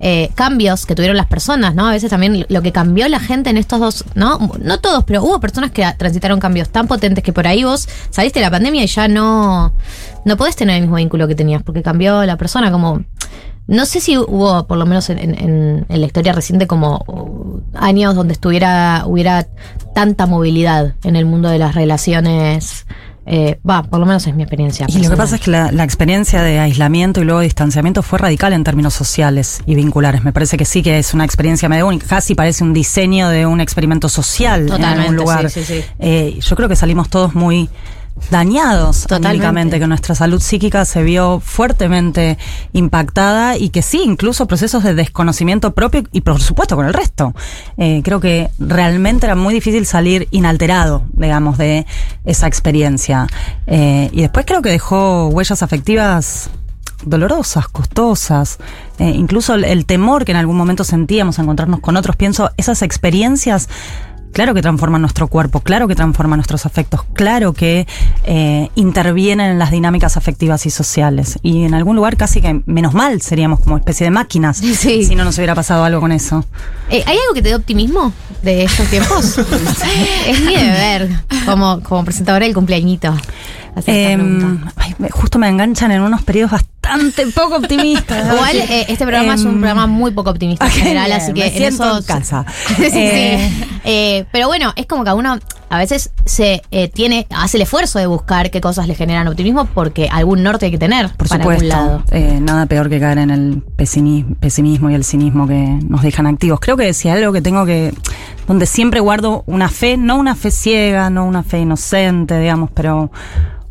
eh, 0.00 0.30
cambios 0.34 0.86
que 0.86 0.94
tuvieron 0.94 1.16
las 1.16 1.26
personas, 1.26 1.74
¿no? 1.74 1.86
A 1.86 1.92
veces 1.92 2.10
también 2.10 2.46
lo 2.48 2.62
que 2.62 2.72
cambió 2.72 3.06
la 3.08 3.20
gente 3.20 3.50
en 3.50 3.56
estos 3.56 3.80
dos, 3.80 4.04
¿no? 4.14 4.50
No 4.60 4.80
todos, 4.80 5.04
pero 5.04 5.22
hubo 5.22 5.38
personas 5.40 5.70
que 5.70 5.86
transitaron 5.96 6.40
cambios 6.40 6.70
tan 6.70 6.88
potentes 6.88 7.22
que 7.22 7.32
por 7.32 7.46
ahí 7.46 7.64
vos 7.64 7.88
saliste 8.10 8.40
de 8.40 8.46
la 8.46 8.50
pandemia 8.50 8.82
y 8.82 8.86
ya 8.86 9.08
no, 9.08 9.72
no 10.24 10.36
podés 10.36 10.56
tener 10.56 10.76
el 10.76 10.82
mismo 10.82 10.96
vínculo 10.96 11.28
que 11.28 11.34
tenías, 11.34 11.62
porque 11.62 11.82
cambió 11.82 12.24
la 12.24 12.36
persona, 12.36 12.72
como... 12.72 13.04
No 13.66 13.86
sé 13.86 14.00
si 14.00 14.18
hubo, 14.18 14.66
por 14.66 14.78
lo 14.78 14.86
menos 14.86 15.10
en, 15.10 15.18
en- 15.20 15.86
en 15.88 16.00
la 16.00 16.06
historia 16.06 16.32
reciente, 16.32 16.66
como 16.66 17.04
uh, 17.06 17.60
años 17.74 18.14
donde 18.16 18.32
estuviera, 18.32 19.04
hubiera 19.06 19.46
tanta 19.94 20.26
movilidad 20.26 20.94
en 21.04 21.14
el 21.16 21.24
mundo 21.26 21.48
de 21.48 21.58
las 21.58 21.74
relaciones. 21.76 22.86
eh, 23.26 23.60
Va, 23.68 23.84
por 23.84 24.00
lo 24.00 24.06
menos 24.06 24.26
es 24.26 24.34
mi 24.34 24.42
experiencia. 24.42 24.86
Y 24.88 24.98
lo 25.02 25.10
que 25.10 25.16
pasa 25.16 25.36
es 25.36 25.40
que 25.42 25.52
la, 25.52 25.70
la 25.70 25.84
experiencia 25.84 26.42
de 26.42 26.58
aislamiento 26.58 27.20
y 27.20 27.24
luego 27.24 27.40
distanciamiento 27.40 28.02
fue 28.02 28.18
radical 28.18 28.52
en 28.54 28.64
términos 28.64 28.92
sociales 28.94 29.60
y 29.66 29.76
vinculares. 29.76 30.24
Me 30.24 30.32
parece 30.32 30.56
que 30.56 30.64
sí 30.64 30.82
que 30.82 30.98
es 30.98 31.14
una 31.14 31.24
experiencia 31.24 31.68
medio 31.68 31.86
única. 31.86 32.06
Casi 32.08 32.34
parece 32.34 32.64
un 32.64 32.72
diseño 32.72 33.28
de 33.28 33.46
un 33.46 33.60
experimento 33.60 34.08
social 34.08 34.68
en 34.68 34.84
algún 34.84 35.14
lugar. 35.14 35.48
sí, 35.48 35.62
sí, 35.62 35.80
sí. 35.80 35.84
Eh, 36.00 36.38
yo 36.40 36.56
creo 36.56 36.68
que 36.68 36.74
salimos 36.76 37.08
todos 37.08 37.34
muy 37.34 37.68
dañados 38.30 39.06
Totalmente. 39.06 39.78
que 39.78 39.86
nuestra 39.86 40.14
salud 40.14 40.40
psíquica 40.40 40.84
se 40.84 41.02
vio 41.02 41.40
fuertemente 41.40 42.38
impactada 42.72 43.56
y 43.56 43.70
que 43.70 43.82
sí, 43.82 44.02
incluso 44.04 44.46
procesos 44.46 44.82
de 44.84 44.94
desconocimiento 44.94 45.74
propio 45.74 46.04
y 46.12 46.20
por 46.20 46.40
supuesto 46.40 46.76
con 46.76 46.86
el 46.86 46.94
resto. 46.94 47.34
Eh, 47.76 48.02
creo 48.04 48.20
que 48.20 48.50
realmente 48.58 49.26
era 49.26 49.34
muy 49.34 49.54
difícil 49.54 49.86
salir 49.86 50.28
inalterado, 50.30 51.02
digamos, 51.12 51.58
de 51.58 51.86
esa 52.24 52.46
experiencia. 52.46 53.26
Eh, 53.66 54.10
y 54.12 54.20
después 54.22 54.46
creo 54.46 54.62
que 54.62 54.70
dejó 54.70 55.28
huellas 55.28 55.62
afectivas 55.62 56.50
dolorosas, 57.04 57.68
costosas, 57.68 58.58
eh, 58.98 59.08
incluso 59.08 59.54
el, 59.54 59.64
el 59.64 59.86
temor 59.86 60.24
que 60.24 60.32
en 60.32 60.38
algún 60.38 60.56
momento 60.56 60.84
sentíamos 60.84 61.38
a 61.38 61.42
encontrarnos 61.42 61.80
con 61.80 61.96
otros. 61.96 62.16
Pienso, 62.16 62.50
esas 62.56 62.82
experiencias, 62.82 63.68
claro 64.32 64.54
que 64.54 64.62
transforman 64.62 65.00
nuestro 65.00 65.28
cuerpo, 65.28 65.60
claro 65.60 65.88
que 65.88 65.94
transforman 65.94 66.38
nuestros 66.38 66.66
afectos, 66.66 67.02
claro 67.12 67.52
que 67.52 67.86
eh, 68.24 68.68
intervienen 68.74 69.50
en 69.52 69.58
las 69.58 69.70
dinámicas 69.70 70.16
afectivas 70.16 70.66
y 70.66 70.70
sociales. 70.70 71.38
Y 71.42 71.64
en 71.64 71.74
algún 71.74 71.96
lugar 71.96 72.16
casi 72.16 72.40
que 72.40 72.62
menos 72.66 72.94
mal 72.94 73.20
seríamos 73.22 73.60
como 73.60 73.76
especie 73.76 74.04
de 74.04 74.10
máquinas 74.10 74.58
Sí. 74.80 75.04
si 75.04 75.14
no 75.14 75.24
nos 75.24 75.36
hubiera 75.38 75.54
pasado 75.54 75.84
algo 75.84 76.00
con 76.00 76.12
eso. 76.12 76.44
Eh, 76.90 77.02
¿Hay 77.06 77.16
algo 77.18 77.34
que 77.34 77.42
te 77.42 77.48
dé 77.50 77.54
optimismo 77.54 78.12
de 78.42 78.64
estos 78.64 78.88
tiempos? 78.88 79.38
es 80.26 80.40
mi 80.44 80.54
deber 80.56 81.08
como, 81.44 81.80
como 81.82 82.04
presentadora 82.04 82.44
del 82.46 82.54
cumpleañito. 82.54 83.14
Em, 83.86 84.60
ay, 84.76 84.94
justo 85.10 85.38
me 85.38 85.48
enganchan 85.48 85.92
en 85.92 86.02
unos 86.02 86.22
periodos 86.22 86.50
bastante 86.50 87.26
poco 87.28 87.56
optimistas. 87.56 88.26
Igual 88.34 88.56
eh, 88.56 88.86
este 88.88 89.04
programa 89.04 89.34
es 89.34 89.42
un 89.42 89.52
Em, 89.52 89.58
programa 89.58 89.86
muy 89.86 90.10
poco 90.10 90.30
optimista 90.30 90.64
en 90.66 90.72
general, 90.72 91.12
así 91.12 91.32
que 91.32 91.40
me 91.40 91.46
en 91.46 91.52
siento 91.52 91.84
eso 91.84 91.98
en 91.98 92.02
casa. 92.04 92.44
sí, 92.76 92.90
sí. 92.90 94.19
Eh, 94.20 94.26
pero 94.32 94.46
bueno, 94.48 94.72
es 94.76 94.86
como 94.86 95.04
que 95.04 95.10
a 95.10 95.14
uno 95.14 95.38
a 95.68 95.78
veces 95.78 96.10
se 96.24 96.62
eh, 96.70 96.88
tiene 96.88 97.26
hace 97.30 97.56
el 97.58 97.62
esfuerzo 97.62 97.98
de 97.98 98.06
buscar 98.06 98.50
qué 98.50 98.60
cosas 98.60 98.88
le 98.88 98.94
generan 98.94 99.28
optimismo 99.28 99.66
porque 99.66 100.08
algún 100.10 100.42
norte 100.42 100.66
hay 100.66 100.72
que 100.72 100.78
tener 100.78 101.10
Por 101.16 101.28
para 101.28 101.42
algún 101.44 101.54
supuesto, 101.60 101.76
lado. 101.76 102.02
eh, 102.10 102.38
nada 102.40 102.66
peor 102.66 102.88
que 102.88 102.98
caer 102.98 103.18
en 103.18 103.30
el 103.30 103.62
pesimismo 103.76 104.90
y 104.90 104.94
el 104.94 105.04
cinismo 105.04 105.46
que 105.46 105.78
nos 105.88 106.02
dejan 106.02 106.26
activos. 106.26 106.60
Creo 106.60 106.76
que 106.76 106.92
si 106.92 107.08
hay 107.08 107.18
algo 107.20 107.32
que 107.32 107.42
tengo 107.42 107.64
que, 107.66 107.92
donde 108.46 108.66
siempre 108.66 109.00
guardo 109.00 109.44
una 109.46 109.68
fe, 109.68 109.96
no 109.96 110.16
una 110.16 110.34
fe 110.34 110.50
ciega, 110.50 111.10
no 111.10 111.24
una 111.24 111.42
fe 111.42 111.60
inocente, 111.60 112.38
digamos, 112.38 112.70
pero 112.72 113.10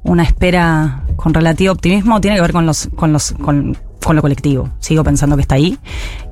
una 0.04 0.24
espera 0.24 1.04
con 1.18 1.34
relativo 1.34 1.74
optimismo, 1.74 2.22
tiene 2.22 2.38
que 2.38 2.42
ver 2.42 2.54
con 2.54 2.66
los, 2.66 2.90
con 2.96 3.12
los, 3.12 3.34
con, 3.34 3.78
con 4.02 4.16
lo 4.16 4.22
colectivo. 4.22 4.70
Sigo 4.80 5.04
pensando 5.04 5.36
que 5.36 5.42
está 5.42 5.56
ahí, 5.56 5.78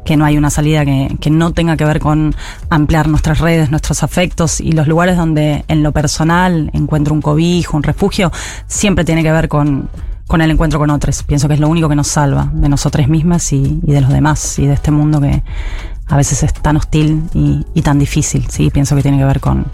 que 0.08 0.16
no 0.16 0.24
hay 0.24 0.38
una 0.38 0.50
salida 0.50 0.86
que, 0.86 1.18
que 1.20 1.30
no 1.30 1.52
tenga 1.52 1.76
que 1.76 1.84
ver 1.84 2.00
con 2.00 2.34
ampliar 2.70 3.10
nuestras 3.10 3.40
redes, 3.40 3.72
nuestros 3.72 4.04
afectos 4.04 4.62
y 4.62 4.72
los 4.72 4.88
lugares 4.88 5.18
donde 5.18 5.66
en 5.68 5.84
lo 5.84 5.92
personal 5.92 6.72
encuentro 6.72 7.14
un 7.14 7.22
cobijo, 7.22 7.76
un 7.76 7.84
refugio, 7.84 8.32
siempre 8.68 9.04
tiene 9.04 9.22
que 9.22 9.34
ver 9.34 9.50
con, 9.50 9.90
con 10.26 10.40
el 10.40 10.50
encuentro 10.50 10.80
con 10.80 10.92
otros. 10.92 11.24
Pienso 11.24 11.50
que 11.50 11.56
es 11.56 11.60
lo 11.60 11.68
único 11.68 11.90
que 11.90 11.96
nos 11.98 12.08
salva 12.08 12.50
de 12.54 12.70
nosotras 12.70 13.10
mismas 13.10 13.52
y, 13.52 13.82
y 13.86 13.92
de 13.92 14.00
los 14.00 14.10
demás 14.10 14.58
y 14.60 14.66
de 14.66 14.76
este 14.76 14.92
mundo 14.92 15.20
que 15.20 15.44
a 16.08 16.16
veces 16.16 16.42
es 16.42 16.54
tan 16.54 16.78
hostil 16.78 17.24
y, 17.34 17.66
y 17.74 17.82
tan 17.82 18.00
difícil. 18.00 18.48
Sí, 18.50 18.70
pienso 18.70 18.96
que 18.96 19.02
tiene 19.02 19.18
que 19.18 19.26
ver 19.26 19.42
con 19.42 19.66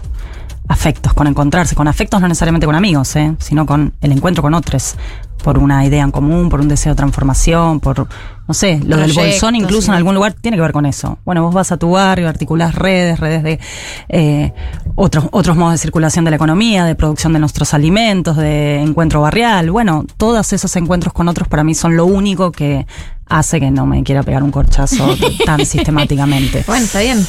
afectos, 0.66 1.14
con 1.14 1.28
encontrarse, 1.28 1.76
con 1.76 1.86
afectos 1.86 2.20
no 2.20 2.26
necesariamente 2.26 2.66
con 2.66 2.74
amigos, 2.74 3.14
¿eh? 3.14 3.36
sino 3.38 3.66
con 3.66 3.92
el 4.00 4.10
encuentro 4.10 4.42
con 4.42 4.54
otros, 4.54 4.96
por 5.44 5.58
una 5.58 5.84
idea 5.84 6.02
en 6.02 6.10
común, 6.10 6.48
por 6.48 6.60
un 6.60 6.68
deseo 6.68 6.92
de 6.92 6.96
transformación, 6.96 7.78
por, 7.78 8.08
no 8.48 8.54
sé, 8.54 8.80
lo 8.82 8.96
del 8.96 9.12
bolsón 9.12 9.54
incluso 9.54 9.82
sí. 9.82 9.88
en 9.90 9.94
algún 9.94 10.14
lugar 10.14 10.32
tiene 10.32 10.56
que 10.56 10.62
ver 10.62 10.72
con 10.72 10.86
eso. 10.86 11.18
Bueno, 11.26 11.42
vos 11.42 11.52
vas 11.52 11.70
a 11.70 11.76
tu 11.76 11.90
barrio, 11.90 12.30
articulás 12.30 12.74
redes, 12.74 13.20
redes 13.20 13.42
de 13.42 13.60
eh, 14.08 14.54
otros, 14.94 15.26
otros 15.32 15.54
modos 15.54 15.74
de 15.74 15.78
circulación 15.78 16.24
de 16.24 16.30
la 16.30 16.36
economía, 16.36 16.86
de 16.86 16.94
producción 16.94 17.34
de 17.34 17.40
nuestros 17.40 17.74
alimentos, 17.74 18.38
de 18.38 18.80
encuentro 18.80 19.20
barrial. 19.20 19.70
Bueno, 19.70 20.06
todos 20.16 20.50
esos 20.54 20.74
encuentros 20.76 21.12
con 21.12 21.28
otros 21.28 21.46
para 21.46 21.62
mí 21.62 21.74
son 21.74 21.94
lo 21.94 22.06
único 22.06 22.50
que 22.50 22.86
hace 23.26 23.60
que 23.60 23.70
no 23.70 23.84
me 23.84 24.02
quiera 24.02 24.22
pegar 24.22 24.42
un 24.42 24.50
corchazo 24.50 25.14
tan 25.44 25.66
sistemáticamente. 25.66 26.64
Bueno, 26.66 26.86
está 26.86 27.00
bien. 27.00 27.26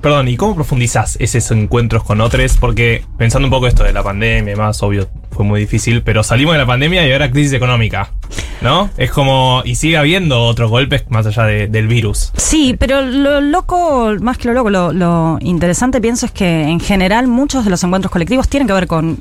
Perdón, 0.00 0.28
¿y 0.28 0.36
cómo 0.36 0.54
profundizás 0.54 1.16
esos 1.18 1.50
encuentros 1.50 2.04
con 2.04 2.20
otros? 2.20 2.56
Porque 2.58 3.04
pensando 3.18 3.46
un 3.46 3.50
poco 3.50 3.66
esto 3.66 3.82
de 3.82 3.92
la 3.92 4.04
pandemia 4.04 4.52
y 4.52 4.56
más, 4.56 4.80
obvio, 4.82 5.08
fue 5.36 5.44
muy 5.44 5.60
difícil, 5.60 6.02
pero 6.02 6.22
salimos 6.22 6.54
de 6.54 6.58
la 6.58 6.66
pandemia 6.66 7.06
y 7.06 7.12
ahora 7.12 7.30
crisis 7.30 7.52
económica, 7.56 8.12
¿no? 8.60 8.90
Es 8.96 9.10
como, 9.10 9.62
y 9.64 9.74
sigue 9.74 9.96
habiendo 9.96 10.42
otros 10.44 10.70
golpes 10.70 11.04
más 11.08 11.26
allá 11.26 11.44
de- 11.44 11.66
del 11.68 11.88
virus. 11.88 12.32
Sí, 12.36 12.76
pero 12.78 13.02
lo 13.02 13.40
loco, 13.40 14.14
más 14.20 14.38
que 14.38 14.48
lo 14.48 14.54
loco, 14.54 14.70
lo, 14.70 14.92
lo 14.92 15.38
interesante 15.40 16.00
pienso 16.00 16.26
es 16.26 16.32
que 16.32 16.62
en 16.62 16.80
general 16.80 17.26
muchos 17.26 17.64
de 17.64 17.70
los 17.70 17.82
encuentros 17.84 18.10
colectivos 18.12 18.48
tienen 18.48 18.66
que 18.66 18.72
ver 18.74 18.86
con 18.86 19.20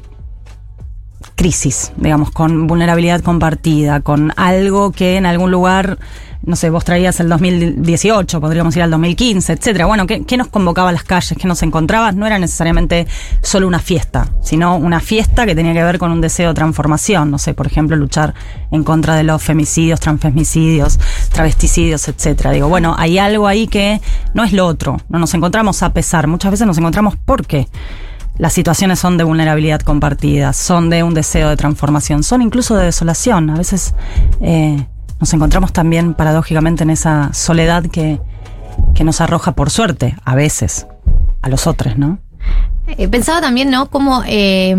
crisis, 1.35 1.91
digamos, 1.97 2.31
con 2.31 2.67
vulnerabilidad 2.67 3.21
compartida, 3.21 3.99
con 4.01 4.31
algo 4.37 4.91
que 4.91 5.17
en 5.17 5.25
algún 5.25 5.51
lugar, 5.51 5.97
no 6.45 6.55
sé, 6.55 6.69
vos 6.69 6.85
traías 6.85 7.19
el 7.19 7.29
2018, 7.29 8.39
podríamos 8.39 8.75
ir 8.75 8.83
al 8.83 8.91
2015, 8.91 9.53
etcétera. 9.53 9.85
Bueno, 9.85 10.05
¿qué, 10.05 10.23
qué 10.23 10.37
nos 10.37 10.47
convocaba 10.47 10.89
a 10.89 10.91
las 10.91 11.03
calles? 11.03 11.37
¿Qué 11.39 11.47
nos 11.47 11.63
encontraba? 11.63 12.11
No 12.11 12.27
era 12.27 12.37
necesariamente 12.39 13.07
solo 13.41 13.67
una 13.67 13.79
fiesta, 13.79 14.29
sino 14.41 14.75
una 14.75 14.99
fiesta 14.99 15.45
que 15.45 15.55
tenía 15.55 15.73
que 15.73 15.83
ver 15.83 15.97
con 15.97 16.11
un 16.11 16.21
deseo 16.21 16.49
de 16.49 16.53
transformación, 16.53 17.31
no 17.31 17.39
sé, 17.39 17.53
por 17.53 17.67
ejemplo, 17.67 17.95
luchar 17.95 18.33
en 18.71 18.83
contra 18.83 19.15
de 19.15 19.23
los 19.23 19.41
femicidios, 19.41 19.99
transfemicidios, 19.99 20.99
travesticidios, 21.31 22.07
etcétera. 22.07 22.51
Digo, 22.51 22.67
bueno, 22.67 22.95
hay 22.97 23.17
algo 23.17 23.47
ahí 23.47 23.67
que 23.67 24.01
no 24.33 24.43
es 24.43 24.53
lo 24.53 24.67
otro, 24.67 24.97
no 25.09 25.19
nos 25.19 25.33
encontramos 25.33 25.81
a 25.83 25.93
pesar, 25.93 26.27
muchas 26.27 26.51
veces 26.51 26.67
nos 26.67 26.77
encontramos 26.77 27.15
porque 27.25 27.67
las 28.37 28.53
situaciones 28.53 28.99
son 28.99 29.17
de 29.17 29.23
vulnerabilidad 29.23 29.79
compartida, 29.81 30.51
son 30.53 30.89
de 30.89 31.03
un 31.03 31.13
deseo 31.13 31.49
de 31.49 31.55
transformación, 31.55 32.23
son 32.23 32.41
incluso 32.41 32.75
de 32.75 32.85
desolación. 32.85 33.49
A 33.49 33.55
veces 33.55 33.93
eh, 34.41 34.85
nos 35.19 35.33
encontramos 35.33 35.73
también 35.73 36.13
paradójicamente 36.13 36.83
en 36.83 36.89
esa 36.89 37.33
soledad 37.33 37.85
que, 37.85 38.19
que 38.93 39.03
nos 39.03 39.21
arroja 39.21 39.53
por 39.53 39.69
suerte, 39.69 40.15
a 40.25 40.35
veces, 40.35 40.87
a 41.41 41.49
los 41.49 41.67
otros, 41.67 41.97
¿no? 41.97 42.19
Eh, 42.97 43.07
pensaba 43.07 43.41
también, 43.41 43.71
¿no? 43.71 43.89
Como 43.89 44.21
eh, 44.27 44.75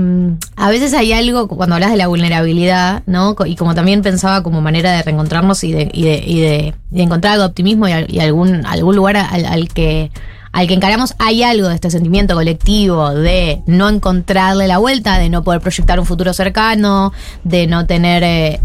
a 0.56 0.70
veces 0.70 0.94
hay 0.94 1.12
algo, 1.12 1.48
cuando 1.48 1.74
hablas 1.74 1.90
de 1.90 1.96
la 1.96 2.06
vulnerabilidad, 2.06 3.02
¿no? 3.06 3.34
Y 3.44 3.56
como 3.56 3.74
también 3.74 4.02
pensaba 4.02 4.44
como 4.44 4.60
manera 4.60 4.92
de 4.92 5.02
reencontrarnos 5.02 5.64
y 5.64 5.72
de, 5.72 5.90
y 5.92 6.04
de, 6.04 6.22
y 6.24 6.40
de, 6.40 6.74
encontrar 7.02 7.32
algo 7.32 7.42
de 7.44 7.48
optimismo 7.50 7.88
y, 7.88 7.92
al- 7.92 8.06
y 8.08 8.20
algún, 8.20 8.64
algún 8.64 8.94
lugar 8.94 9.16
al, 9.16 9.44
al 9.44 9.68
que 9.68 10.12
al 10.52 10.66
que 10.68 10.72
encaramos, 10.74 11.14
hay 11.18 11.42
algo 11.42 11.68
de 11.68 11.74
este 11.74 11.90
sentimiento 11.90 12.34
colectivo 12.34 13.10
de 13.12 13.60
no 13.66 13.90
encontrarle 13.90 14.66
la 14.68 14.78
vuelta, 14.78 15.18
de 15.18 15.28
no 15.28 15.42
poder 15.42 15.60
proyectar 15.60 16.00
un 16.00 16.06
futuro 16.06 16.32
cercano, 16.32 17.12
de 17.44 17.66
no 17.66 17.84
tener... 17.86 18.22
eh, 18.22 18.60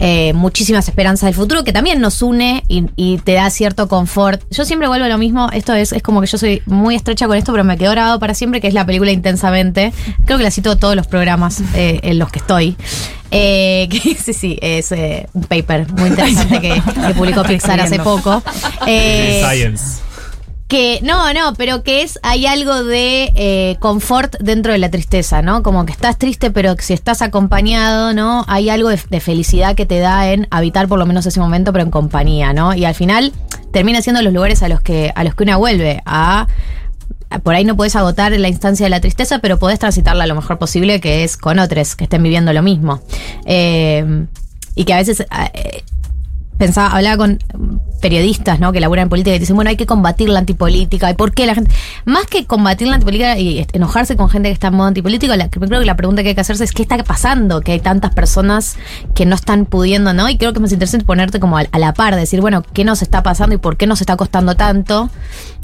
eh, 0.00 0.32
muchísimas 0.32 0.88
esperanzas 0.88 1.28
del 1.28 1.34
futuro, 1.34 1.64
que 1.64 1.72
también 1.72 2.00
nos 2.00 2.22
une 2.22 2.64
y, 2.68 2.86
y 2.96 3.18
te 3.18 3.34
da 3.34 3.50
cierto 3.50 3.88
confort. 3.88 4.42
Yo 4.50 4.64
siempre 4.64 4.88
vuelvo 4.88 5.06
a 5.06 5.08
lo 5.08 5.18
mismo, 5.18 5.48
esto 5.52 5.74
es, 5.74 5.92
es 5.92 6.02
como 6.02 6.20
que 6.20 6.26
yo 6.26 6.38
soy 6.38 6.62
muy 6.66 6.94
estrecha 6.94 7.26
con 7.26 7.36
esto, 7.36 7.52
pero 7.52 7.64
me 7.64 7.76
quedó 7.76 7.90
grabado 7.92 8.18
para 8.18 8.34
siempre, 8.34 8.60
que 8.60 8.68
es 8.68 8.74
la 8.74 8.84
película 8.84 9.12
Intensamente. 9.12 9.92
Creo 10.24 10.38
que 10.38 10.44
la 10.44 10.50
cito 10.50 10.76
todos 10.76 10.96
los 10.96 11.06
programas 11.06 11.62
eh, 11.74 12.00
en 12.02 12.18
los 12.18 12.30
que 12.30 12.38
estoy. 12.40 12.76
Eh, 13.30 13.88
que, 13.90 14.14
sí, 14.14 14.32
sí, 14.32 14.58
es 14.60 14.92
eh, 14.92 15.26
un 15.32 15.44
paper 15.44 15.90
muy 15.92 16.10
interesante 16.10 16.60
que, 16.60 16.82
que 16.82 17.14
publicó 17.14 17.42
Pixar 17.42 17.80
hace 17.80 17.98
poco. 17.98 18.42
Eh, 18.86 19.42
Science. 19.44 20.00
Que 20.68 21.00
no, 21.02 21.32
no, 21.34 21.54
pero 21.54 21.82
que 21.82 22.02
es, 22.02 22.18
hay 22.22 22.46
algo 22.46 22.84
de 22.84 23.32
eh, 23.34 23.76
confort 23.80 24.36
dentro 24.40 24.72
de 24.72 24.78
la 24.78 24.90
tristeza, 24.90 25.42
¿no? 25.42 25.62
Como 25.62 25.84
que 25.84 25.92
estás 25.92 26.18
triste, 26.18 26.50
pero 26.50 26.74
si 26.78 26.94
estás 26.94 27.20
acompañado, 27.20 28.14
¿no? 28.14 28.44
Hay 28.48 28.70
algo 28.70 28.88
de, 28.88 28.96
felicidad 29.20 29.74
que 29.74 29.84
te 29.84 29.98
da 29.98 30.30
en 30.30 30.48
habitar 30.50 30.88
por 30.88 30.98
lo 30.98 31.06
menos 31.06 31.26
ese 31.26 31.38
momento, 31.38 31.72
pero 31.72 31.84
en 31.84 31.90
compañía, 31.90 32.52
¿no? 32.52 32.74
Y 32.74 32.86
al 32.86 32.94
final 32.94 33.32
termina 33.72 34.00
siendo 34.00 34.22
los 34.22 34.32
lugares 34.32 34.62
a 34.62 34.68
los 34.68 34.80
que, 34.80 35.12
a 35.14 35.24
los 35.24 35.34
que 35.34 35.42
una 35.42 35.56
vuelve, 35.56 36.02
a 36.06 36.46
por 37.42 37.54
ahí 37.54 37.64
no 37.64 37.76
puedes 37.76 37.96
agotar 37.96 38.32
la 38.32 38.48
instancia 38.48 38.86
de 38.86 38.90
la 38.90 39.00
tristeza, 39.00 39.40
pero 39.40 39.58
podés 39.58 39.80
transitarla 39.80 40.26
lo 40.26 40.36
mejor 40.36 40.58
posible, 40.58 41.00
que 41.00 41.24
es 41.24 41.36
con 41.36 41.58
otros 41.58 41.96
que 41.96 42.04
estén 42.04 42.22
viviendo 42.22 42.52
lo 42.52 42.62
mismo. 42.62 43.02
Eh, 43.44 44.26
y 44.76 44.84
que 44.84 44.94
a 44.94 44.98
veces 44.98 45.20
eh, 45.20 45.84
pensaba, 46.64 46.96
hablaba 46.96 47.16
con 47.16 47.38
periodistas, 48.00 48.60
¿no? 48.60 48.72
Que 48.72 48.80
laburan 48.80 49.04
en 49.04 49.08
política 49.08 49.34
y 49.36 49.38
dicen, 49.38 49.56
bueno, 49.56 49.70
hay 49.70 49.76
que 49.76 49.86
combatir 49.86 50.28
la 50.28 50.38
antipolítica. 50.38 51.10
¿Y 51.10 51.14
por 51.14 51.32
qué 51.32 51.46
la 51.46 51.54
gente? 51.54 51.70
Más 52.04 52.26
que 52.26 52.44
combatir 52.44 52.88
la 52.88 52.94
antipolítica 52.94 53.38
y 53.38 53.66
enojarse 53.72 54.16
con 54.16 54.28
gente 54.28 54.48
que 54.48 54.52
está 54.52 54.68
en 54.68 54.74
modo 54.74 54.88
antipolítico, 54.88 55.34
la, 55.36 55.48
creo 55.48 55.80
que 55.80 55.86
la 55.86 55.96
pregunta 55.96 56.22
que 56.22 56.28
hay 56.28 56.34
que 56.34 56.40
hacerse 56.40 56.64
es 56.64 56.72
qué 56.72 56.82
está 56.82 57.02
pasando, 57.02 57.60
que 57.60 57.72
hay 57.72 57.80
tantas 57.80 58.14
personas 58.14 58.76
que 59.14 59.24
no 59.26 59.34
están 59.34 59.66
pudiendo, 59.66 60.12
¿no? 60.12 60.28
Y 60.28 60.36
creo 60.36 60.52
que 60.52 60.58
es 60.58 60.62
más 60.62 60.72
interesante 60.72 61.06
ponerte 61.06 61.40
como 61.40 61.56
a, 61.58 61.62
a 61.70 61.78
la 61.78 61.94
par, 61.94 62.16
decir, 62.16 62.40
bueno, 62.40 62.62
¿qué 62.74 62.84
nos 62.84 63.02
está 63.02 63.22
pasando 63.22 63.54
y 63.54 63.58
por 63.58 63.76
qué 63.76 63.86
nos 63.86 64.00
está 64.00 64.16
costando 64.16 64.54
tanto? 64.54 65.08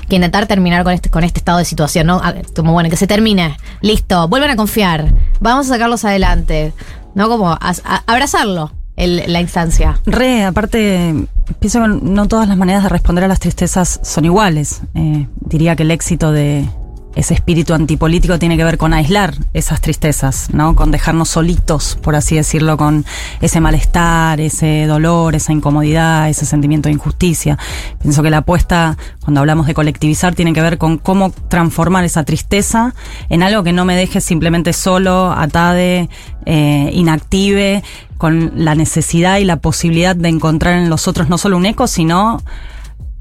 Que 0.08 0.16
intentar 0.16 0.46
terminar 0.46 0.82
con 0.82 0.92
este, 0.92 1.10
con 1.10 1.24
este 1.24 1.38
estado 1.38 1.58
de 1.58 1.64
situación, 1.64 2.06
¿no? 2.06 2.22
Como, 2.56 2.72
bueno, 2.72 2.90
que 2.90 2.96
se 2.96 3.06
termine. 3.06 3.56
Listo, 3.80 4.28
vuelvan 4.28 4.50
a 4.50 4.56
confiar. 4.56 5.12
Vamos 5.40 5.66
a 5.66 5.74
sacarlos 5.74 6.04
adelante. 6.04 6.72
¿No? 7.14 7.28
Como 7.28 7.58
abrazarlo, 8.06 8.72
el- 9.04 9.32
la 9.32 9.40
instancia. 9.40 10.00
Re, 10.06 10.44
aparte, 10.44 11.14
pienso 11.58 11.80
que 11.82 11.88
no 12.02 12.28
todas 12.28 12.48
las 12.48 12.56
maneras 12.56 12.82
de 12.82 12.88
responder 12.88 13.24
a 13.24 13.28
las 13.28 13.40
tristezas 13.40 14.00
son 14.02 14.24
iguales. 14.24 14.82
Eh, 14.94 15.26
diría 15.40 15.76
que 15.76 15.82
el 15.82 15.90
éxito 15.90 16.32
de 16.32 16.68
ese 17.14 17.34
espíritu 17.34 17.74
antipolítico 17.74 18.38
tiene 18.38 18.56
que 18.56 18.64
ver 18.64 18.78
con 18.78 18.94
aislar 18.94 19.34
esas 19.52 19.80
tristezas, 19.80 20.48
¿no? 20.52 20.76
Con 20.76 20.90
dejarnos 20.90 21.28
solitos, 21.28 21.98
por 22.00 22.14
así 22.14 22.36
decirlo, 22.36 22.76
con 22.76 23.04
ese 23.40 23.60
malestar, 23.60 24.40
ese 24.40 24.86
dolor, 24.86 25.34
esa 25.34 25.52
incomodidad, 25.52 26.28
ese 26.28 26.46
sentimiento 26.46 26.88
de 26.88 26.94
injusticia. 26.94 27.58
Pienso 28.00 28.22
que 28.22 28.30
la 28.30 28.38
apuesta, 28.38 28.96
cuando 29.20 29.40
hablamos 29.40 29.66
de 29.66 29.74
colectivizar, 29.74 30.34
tiene 30.34 30.52
que 30.52 30.62
ver 30.62 30.78
con 30.78 30.98
cómo 30.98 31.32
transformar 31.48 32.04
esa 32.04 32.24
tristeza 32.24 32.94
en 33.28 33.42
algo 33.42 33.64
que 33.64 33.72
no 33.72 33.84
me 33.84 33.96
deje 33.96 34.20
simplemente 34.20 34.72
solo, 34.72 35.32
atade, 35.32 36.08
eh, 36.46 36.90
inactive, 36.92 37.82
con 38.18 38.52
la 38.54 38.74
necesidad 38.74 39.38
y 39.38 39.44
la 39.44 39.56
posibilidad 39.56 40.14
de 40.14 40.28
encontrar 40.28 40.78
en 40.78 40.90
los 40.90 41.08
otros 41.08 41.28
no 41.28 41.38
solo 41.38 41.56
un 41.56 41.66
eco, 41.66 41.86
sino 41.86 42.42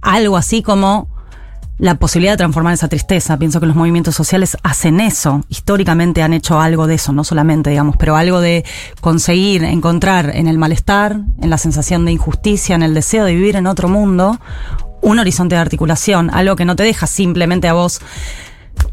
algo 0.02 0.38
así 0.38 0.62
como 0.62 1.08
la 1.80 1.96
posibilidad 1.96 2.34
de 2.34 2.38
transformar 2.38 2.74
esa 2.74 2.90
tristeza. 2.90 3.38
Pienso 3.38 3.60
que 3.60 3.66
los 3.66 3.76
movimientos 3.76 4.14
sociales 4.14 4.58
hacen 4.64 5.00
eso, 5.00 5.44
históricamente 5.48 6.22
han 6.22 6.34
hecho 6.34 6.60
algo 6.60 6.86
de 6.86 6.96
eso, 6.96 7.14
no 7.14 7.24
solamente, 7.24 7.72
digamos, 7.72 7.96
pero 7.98 8.16
algo 8.16 8.42
de 8.42 8.66
conseguir 9.02 9.64
encontrar 9.64 10.36
en 10.36 10.48
el 10.48 10.58
malestar, 10.58 11.22
en 11.42 11.50
la 11.50 11.58
sensación 11.58 12.06
de 12.06 12.12
injusticia, 12.12 12.76
en 12.76 12.84
el 12.84 12.94
deseo 12.94 13.26
de 13.26 13.34
vivir 13.34 13.56
en 13.56 13.66
otro 13.66 13.88
mundo, 13.88 14.40
un 15.02 15.20
horizonte 15.20 15.56
de 15.56 15.62
articulación, 15.62 16.30
algo 16.30 16.58
que 16.58 16.66
no 16.66 16.76
te 16.76 16.84
deja 16.84 17.08
simplemente 17.08 17.70
a 17.70 17.74
vos 17.74 18.02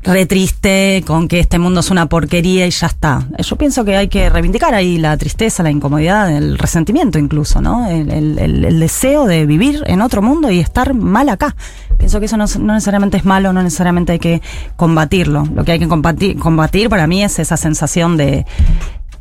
re 0.03 0.27
triste 0.27 1.03
con 1.07 1.27
que 1.27 1.41
este 1.41 1.59
mundo 1.59 1.81
es 1.81 1.91
una 1.91 2.07
porquería 2.07 2.67
y 2.67 2.71
ya 2.71 2.87
está. 2.87 3.27
Yo 3.39 3.57
pienso 3.57 3.85
que 3.85 3.97
hay 3.97 4.09
que 4.09 4.31
reivindicar 4.31 4.75
ahí 4.75 4.99
la 4.99 5.17
tristeza, 5.17 5.63
la 5.63 5.71
incomodidad, 5.71 6.35
el 6.35 6.59
resentimiento 6.59 7.19
incluso, 7.19 7.61
¿no? 7.61 7.89
El, 7.89 8.79
deseo 8.79 9.27
de 9.27 9.47
vivir 9.47 9.83
en 9.87 10.01
otro 10.01 10.23
mundo 10.23 10.51
y 10.51 10.61
estar 10.61 10.95
mal 10.95 11.29
acá. 11.29 11.57
Pienso 11.99 12.21
que 12.21 12.27
eso 12.27 12.37
no, 12.37 12.45
necesariamente 12.45 13.17
es 13.17 13.25
malo, 13.25 13.53
no 13.53 13.63
necesariamente 13.63 14.13
hay 14.13 14.19
que 14.19 14.43
combatirlo. 14.77 15.45
Lo 15.55 15.65
que 15.65 15.73
hay 15.73 15.79
que 15.79 15.89
combatir 15.89 16.89
para 16.89 17.07
mí 17.07 17.25
es 17.25 17.39
esa 17.39 17.57
sensación 17.57 18.17
de 18.17 18.47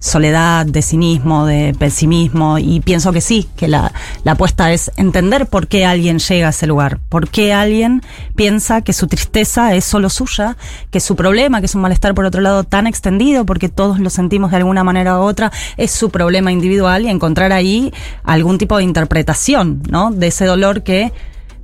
soledad, 0.05 0.67
de 0.67 0.83
cinismo, 0.83 1.47
de 1.47 1.75
pesimismo, 1.77 2.59
y 2.59 2.79
pienso 2.79 3.11
que 3.11 3.21
sí, 3.21 3.49
que 3.55 3.67
la, 3.67 3.91
la 4.23 4.33
apuesta 4.33 4.71
es 4.71 4.91
entender 4.97 5.47
por 5.47 5.67
qué 5.67 5.83
alguien 5.83 6.19
llega 6.19 6.47
a 6.47 6.49
ese 6.51 6.67
lugar, 6.67 6.99
por 7.09 7.27
qué 7.27 7.53
alguien 7.53 8.03
piensa 8.35 8.81
que 8.81 8.93
su 8.93 9.07
tristeza 9.07 9.73
es 9.73 9.83
solo 9.83 10.11
suya, 10.11 10.57
que 10.91 10.99
su 10.99 11.15
problema, 11.15 11.59
que 11.59 11.65
es 11.65 11.73
un 11.73 11.81
malestar 11.81 12.13
por 12.13 12.25
otro 12.25 12.41
lado 12.41 12.63
tan 12.63 12.85
extendido, 12.85 13.47
porque 13.47 13.67
todos 13.67 13.99
lo 13.99 14.11
sentimos 14.11 14.51
de 14.51 14.57
alguna 14.57 14.83
manera 14.83 15.17
u 15.17 15.23
otra, 15.23 15.51
es 15.75 15.89
su 15.89 16.11
problema 16.11 16.51
individual 16.51 17.05
y 17.05 17.09
encontrar 17.09 17.51
ahí 17.51 17.91
algún 18.23 18.59
tipo 18.59 18.77
de 18.77 18.83
interpretación, 18.83 19.81
¿no? 19.89 20.11
De 20.11 20.27
ese 20.27 20.45
dolor 20.45 20.83
que 20.83 21.13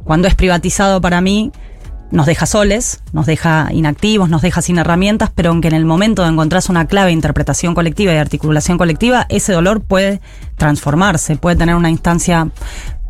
cuando 0.03 0.27
es 0.27 0.33
privatizado 0.33 0.99
para 0.99 1.21
mí, 1.21 1.51
nos 2.11 2.25
deja 2.25 2.45
soles, 2.45 3.01
nos 3.13 3.25
deja 3.25 3.69
inactivos, 3.71 4.29
nos 4.29 4.41
deja 4.41 4.61
sin 4.61 4.77
herramientas, 4.77 5.31
pero 5.33 5.49
aunque 5.49 5.69
en 5.69 5.75
el 5.75 5.85
momento 5.85 6.23
de 6.23 6.29
encontrarse 6.29 6.71
una 6.71 6.85
clave 6.85 7.07
de 7.07 7.13
interpretación 7.13 7.73
colectiva 7.73 8.11
y 8.11 8.15
de 8.15 8.21
articulación 8.21 8.77
colectiva, 8.77 9.25
ese 9.29 9.53
dolor 9.53 9.81
puede 9.81 10.21
transformarse, 10.57 11.35
puede 11.37 11.55
tener 11.55 11.75
una 11.75 11.89
instancia, 11.89 12.49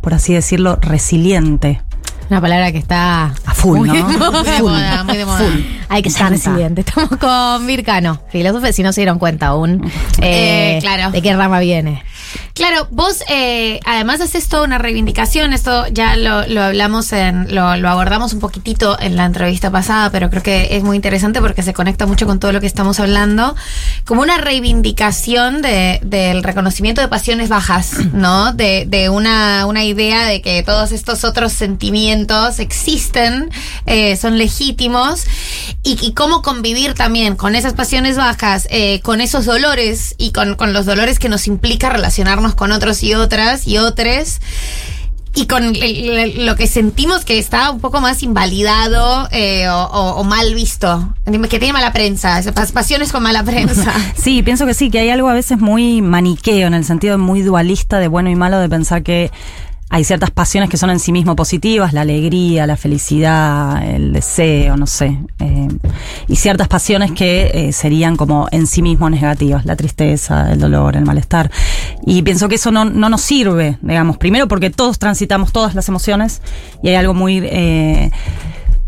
por 0.02 0.14
así 0.14 0.34
decirlo, 0.34 0.78
resiliente. 0.82 1.82
Una 2.30 2.40
palabra 2.40 2.72
que 2.72 2.78
está 2.78 3.34
A 3.46 3.54
full, 3.54 3.80
muy, 3.80 3.90
¿no? 3.90 4.32
muy 4.32 4.44
de 4.46 4.52
Full. 4.54 4.72
moda, 4.72 5.04
muy 5.04 5.18
de 5.18 5.26
moda. 5.26 5.40
Full. 5.40 5.62
Hay 5.90 6.02
que 6.02 6.10
ser 6.10 6.30
resiliente. 6.30 6.80
Estamos 6.82 7.10
con 7.20 7.68
Vircano, 7.68 8.22
filósofo, 8.32 8.72
si 8.72 8.84
no 8.84 8.94
se 8.94 9.02
dieron 9.02 9.20
cuenta 9.20 9.48
aún. 9.48 9.92
Eh, 10.22 10.78
claro. 10.80 11.12
¿De 11.12 11.22
qué 11.22 11.36
rama 11.36 11.60
viene? 11.60 12.04
Claro, 12.54 12.88
vos 12.92 13.24
eh, 13.30 13.80
además 13.86 14.20
haces 14.20 14.50
toda 14.50 14.64
una 14.64 14.78
reivindicación, 14.78 15.54
esto 15.54 15.88
ya 15.88 16.18
lo, 16.18 16.46
lo 16.48 16.62
hablamos 16.62 17.14
en, 17.14 17.56
lo, 17.56 17.78
lo 17.78 17.90
abordamos 17.90 18.34
un 18.34 18.42
poquitito 18.42 19.00
en 19.00 19.16
la 19.16 19.26
entrevista 19.26 19.72
pasada, 19.72 20.10
pero 20.12 20.30
creo 20.30 20.44
que 20.44 20.76
es 20.76 20.84
muy 20.84 20.98
interesante 20.98 21.40
porque 21.40 21.64
se 21.64 21.74
conecta 21.74 22.06
mucho 22.06 22.26
con 22.26 22.40
todo 22.40 22.52
lo 22.52 22.60
que 22.60 22.68
estamos 22.68 23.00
hablando, 23.00 23.56
como 24.06 24.22
una 24.22 24.38
reivindicación 24.38 25.62
de, 25.62 26.00
del 26.04 26.44
reconocimiento 26.44 27.00
de 27.00 27.08
pasiones 27.08 27.48
bajas, 27.48 27.94
¿no? 28.14 28.52
De, 28.54 28.86
de 28.86 29.10
una, 29.10 29.66
una 29.66 29.86
idea 29.86 30.26
de 30.26 30.42
que 30.42 30.62
todos 30.64 30.92
estos 30.92 31.24
otros 31.24 31.54
sentimientos 31.54 32.60
existen, 32.60 33.50
eh, 33.86 34.18
son 34.18 34.38
legítimos, 34.38 35.24
y, 35.84 35.98
y 36.06 36.14
cómo 36.14 36.42
convivir 36.42 36.96
también 36.96 37.38
con 37.38 37.56
esas 37.56 37.74
pasiones 37.74 38.18
bajas, 38.18 38.68
eh, 38.72 39.00
con 39.02 39.22
esos 39.22 39.46
dolores 39.46 40.16
y 40.18 40.32
con, 40.32 40.56
con 40.56 40.74
los 40.74 40.86
dolores 40.86 41.18
que 41.18 41.30
nos 41.30 41.48
implica 41.48 41.90
relacionarnos 41.90 42.41
con 42.56 42.72
otros 42.72 43.04
y 43.04 43.14
otras 43.14 43.68
y 43.68 43.78
otros. 43.78 44.40
Y 45.34 45.46
con 45.48 45.72
lo 45.72 46.56
que 46.58 46.68
sentimos 46.68 47.24
que 47.24 47.40
está 47.40 47.72
un 47.72 47.80
poco 47.80 48.02
más 48.02 48.22
invalidado 48.22 49.30
eh, 49.32 49.70
o, 49.70 49.82
o- 50.18 50.24
mal 50.26 50.54
visto, 50.54 51.14
que 51.26 51.58
tiene 51.58 51.72
mala 51.72 51.94
prensa, 51.94 52.42
pasiones 52.74 53.14
con 53.14 53.24
mala 53.24 53.42
prensa. 53.42 53.94
Sí, 54.18 54.44
pienso 54.44 54.66
que 54.66 54.74
sí, 54.74 54.90
que 54.92 55.00
hay 55.00 55.10
algo 55.10 55.30
a 55.30 55.34
veces 55.34 55.58
muy 55.60 56.02
maniqueo, 56.02 56.68
en 56.68 56.74
el 56.74 56.84
sentido 56.84 57.18
muy 57.18 57.44
dualista 57.44 58.00
de 58.00 58.10
bueno 58.10 58.30
y 58.30 58.36
malo, 58.36 58.60
de 58.60 58.68
pensar 58.68 59.04
que 59.04 59.32
hay 59.94 60.06
ciertas 60.06 60.32
pasiones 60.32 60.70
que 60.70 60.78
son 60.78 60.90
en 60.90 61.00
sí 61.00 61.12
mismo 61.12 61.36
positivas, 61.36 61.92
la 61.92 62.02
alegría, 62.02 62.66
la 62.66 62.78
felicidad, 62.78 63.84
el 63.84 64.14
deseo, 64.14 64.78
no 64.78 64.88
sé, 64.88 65.20
eh, 65.40 65.68
y 66.30 66.38
ciertas 66.38 66.70
pasiones 66.70 67.12
que 67.12 67.52
eh, 67.54 67.74
serían 67.74 68.16
como 68.16 68.48
en 68.52 68.68
sí 68.68 68.82
mismos 68.82 69.12
negativas, 69.12 69.66
la 69.66 69.76
tristeza, 69.76 70.50
el 70.54 70.60
dolor, 70.60 70.96
el 70.96 71.04
malestar. 71.04 71.52
Y 72.06 72.22
pienso 72.22 72.48
que 72.48 72.56
eso 72.56 72.72
no, 72.72 72.86
no 72.86 73.10
nos 73.10 73.22
sirve, 73.22 73.80
digamos, 73.82 74.18
primero 74.18 74.48
porque 74.48 74.70
todos 74.70 74.98
transitamos 74.98 75.52
todas 75.52 75.76
las 75.76 75.90
emociones 75.90 76.42
y 76.82 76.88
hay 76.88 76.96
algo 76.96 77.14
muy... 77.14 77.40
eh, 77.44 78.12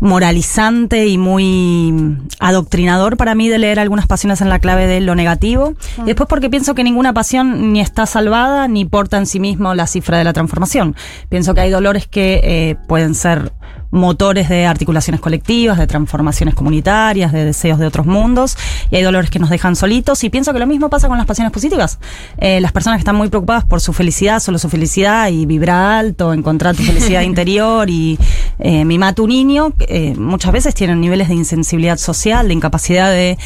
moralizante 0.00 1.06
y 1.06 1.18
muy 1.18 2.18
adoctrinador 2.40 3.16
para 3.16 3.34
mí 3.34 3.48
de 3.48 3.58
leer 3.58 3.80
algunas 3.80 4.06
pasiones 4.06 4.40
en 4.40 4.48
la 4.48 4.58
clave 4.58 4.86
de 4.86 5.00
lo 5.00 5.14
negativo. 5.14 5.74
Y 5.98 6.06
después 6.06 6.28
porque 6.28 6.50
pienso 6.50 6.74
que 6.74 6.84
ninguna 6.84 7.12
pasión 7.12 7.72
ni 7.72 7.80
está 7.80 8.06
salvada 8.06 8.68
ni 8.68 8.84
porta 8.84 9.18
en 9.18 9.26
sí 9.26 9.40
mismo 9.40 9.74
la 9.74 9.86
cifra 9.86 10.18
de 10.18 10.24
la 10.24 10.32
transformación. 10.32 10.94
Pienso 11.28 11.54
que 11.54 11.62
hay 11.62 11.70
dolores 11.70 12.06
que 12.06 12.40
eh, 12.42 12.76
pueden 12.86 13.14
ser 13.14 13.52
motores 13.90 14.48
de 14.48 14.66
articulaciones 14.66 15.20
colectivas, 15.20 15.78
de 15.78 15.86
transformaciones 15.86 16.54
comunitarias, 16.54 17.32
de 17.32 17.44
deseos 17.44 17.78
de 17.78 17.86
otros 17.86 18.06
mundos, 18.06 18.56
y 18.90 18.96
hay 18.96 19.02
dolores 19.02 19.30
que 19.30 19.38
nos 19.38 19.50
dejan 19.50 19.76
solitos, 19.76 20.24
y 20.24 20.30
pienso 20.30 20.52
que 20.52 20.58
lo 20.58 20.66
mismo 20.66 20.90
pasa 20.90 21.08
con 21.08 21.16
las 21.16 21.26
pasiones 21.26 21.52
positivas. 21.52 22.00
Eh, 22.38 22.60
las 22.60 22.72
personas 22.72 22.98
que 22.98 23.02
están 23.02 23.14
muy 23.16 23.28
preocupadas 23.28 23.64
por 23.64 23.80
su 23.80 23.92
felicidad, 23.92 24.40
solo 24.40 24.58
su 24.58 24.68
felicidad, 24.68 25.28
y 25.28 25.46
vibra 25.46 25.98
alto, 25.98 26.32
encontrar 26.32 26.74
tu 26.74 26.82
felicidad 26.82 27.20
interior, 27.22 27.88
y 27.88 28.18
eh, 28.58 28.84
a 29.04 29.12
tu 29.12 29.28
niño, 29.28 29.72
eh, 29.80 30.14
muchas 30.16 30.50
veces 30.52 30.74
tienen 30.74 31.00
niveles 31.00 31.28
de 31.28 31.34
insensibilidad 31.34 31.98
social, 31.98 32.48
de 32.48 32.54
incapacidad 32.54 33.10
de 33.10 33.38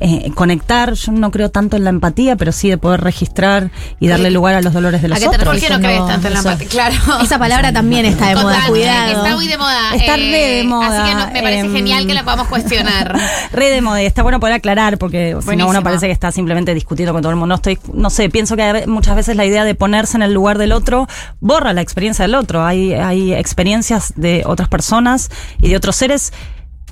eh, 0.00 0.30
conectar. 0.34 0.92
Yo 0.94 1.12
no 1.12 1.30
creo 1.30 1.50
tanto 1.50 1.76
en 1.76 1.84
la 1.84 1.90
empatía, 1.90 2.36
pero 2.36 2.52
sí 2.52 2.68
de 2.68 2.78
poder 2.78 3.00
registrar 3.00 3.70
y 4.00 4.08
darle 4.08 4.30
lugar 4.30 4.54
a 4.54 4.60
los 4.62 4.72
dolores 4.72 5.02
de 5.02 5.08
los 5.08 5.16
¿A 5.18 5.20
qué 5.20 5.28
te 5.28 5.36
otros. 5.36 5.54
¿Por 5.54 5.60
qué 5.60 5.70
no 5.70 5.78
crees 5.80 6.06
tanto 6.06 6.26
en 6.28 6.32
la 6.34 6.38
empatía? 6.40 6.68
Claro. 6.68 6.94
Esa 7.22 7.38
palabra 7.38 7.72
también 7.72 8.06
está 8.06 8.28
de 8.28 8.34
moda, 8.36 8.54
Total, 8.54 8.68
cuidado. 8.70 9.22
Está 9.24 9.34
muy 9.36 9.46
de 9.48 9.58
moda. 9.58 9.94
eh, 9.94 9.96
Está 9.98 10.16
re 10.16 10.22
de 10.56 10.64
moda, 10.64 10.86
Así 11.04 11.10
que 11.10 11.16
no- 11.16 11.32
me 11.32 11.42
parece 11.42 11.66
em, 11.66 11.72
genial 11.72 12.06
que 12.06 12.14
la 12.14 12.24
podamos 12.24 12.48
cuestionar. 12.48 13.16
Re 13.52 13.70
de 13.70 13.80
moda, 13.80 14.02
y 14.02 14.06
está 14.06 14.22
bueno 14.22 14.40
poder 14.40 14.54
aclarar 14.54 14.98
porque 14.98 15.36
si 15.48 15.56
no 15.56 15.68
uno 15.68 15.82
parece 15.82 16.06
que 16.06 16.12
está 16.12 16.30
simplemente 16.32 16.74
discutiendo 16.74 17.12
con 17.12 17.22
todo 17.22 17.30
el 17.30 17.36
mundo. 17.36 17.46
No 17.52 17.54
estoy, 17.56 17.78
no 17.92 18.10
sé, 18.10 18.28
pienso 18.28 18.56
que 18.56 18.62
a 18.62 18.72
ve- 18.72 18.86
muchas 18.86 19.16
veces 19.16 19.36
la 19.36 19.44
idea 19.46 19.64
de 19.64 19.74
ponerse 19.74 20.16
en 20.16 20.22
el 20.22 20.32
lugar 20.32 20.58
del 20.58 20.72
otro 20.72 21.06
borra 21.40 21.72
la 21.72 21.80
experiencia 21.80 22.24
del 22.24 22.34
otro. 22.34 22.64
Hay, 22.64 22.92
hay 22.94 23.32
experiencias 23.34 24.12
de 24.16 24.42
otras 24.46 24.68
personas 24.68 25.30
y 25.60 25.68
de 25.68 25.76
otros 25.76 25.96
seres 25.96 26.32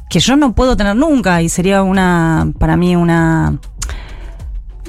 que 0.09 0.21
yo 0.21 0.37
no 0.37 0.55
puedo 0.55 0.77
tener 0.77 0.97
nunca 0.97 1.43
y 1.43 1.49
sería 1.49 1.83
una, 1.83 2.53
para 2.59 2.77
mí 2.77 2.97
una 2.97 3.59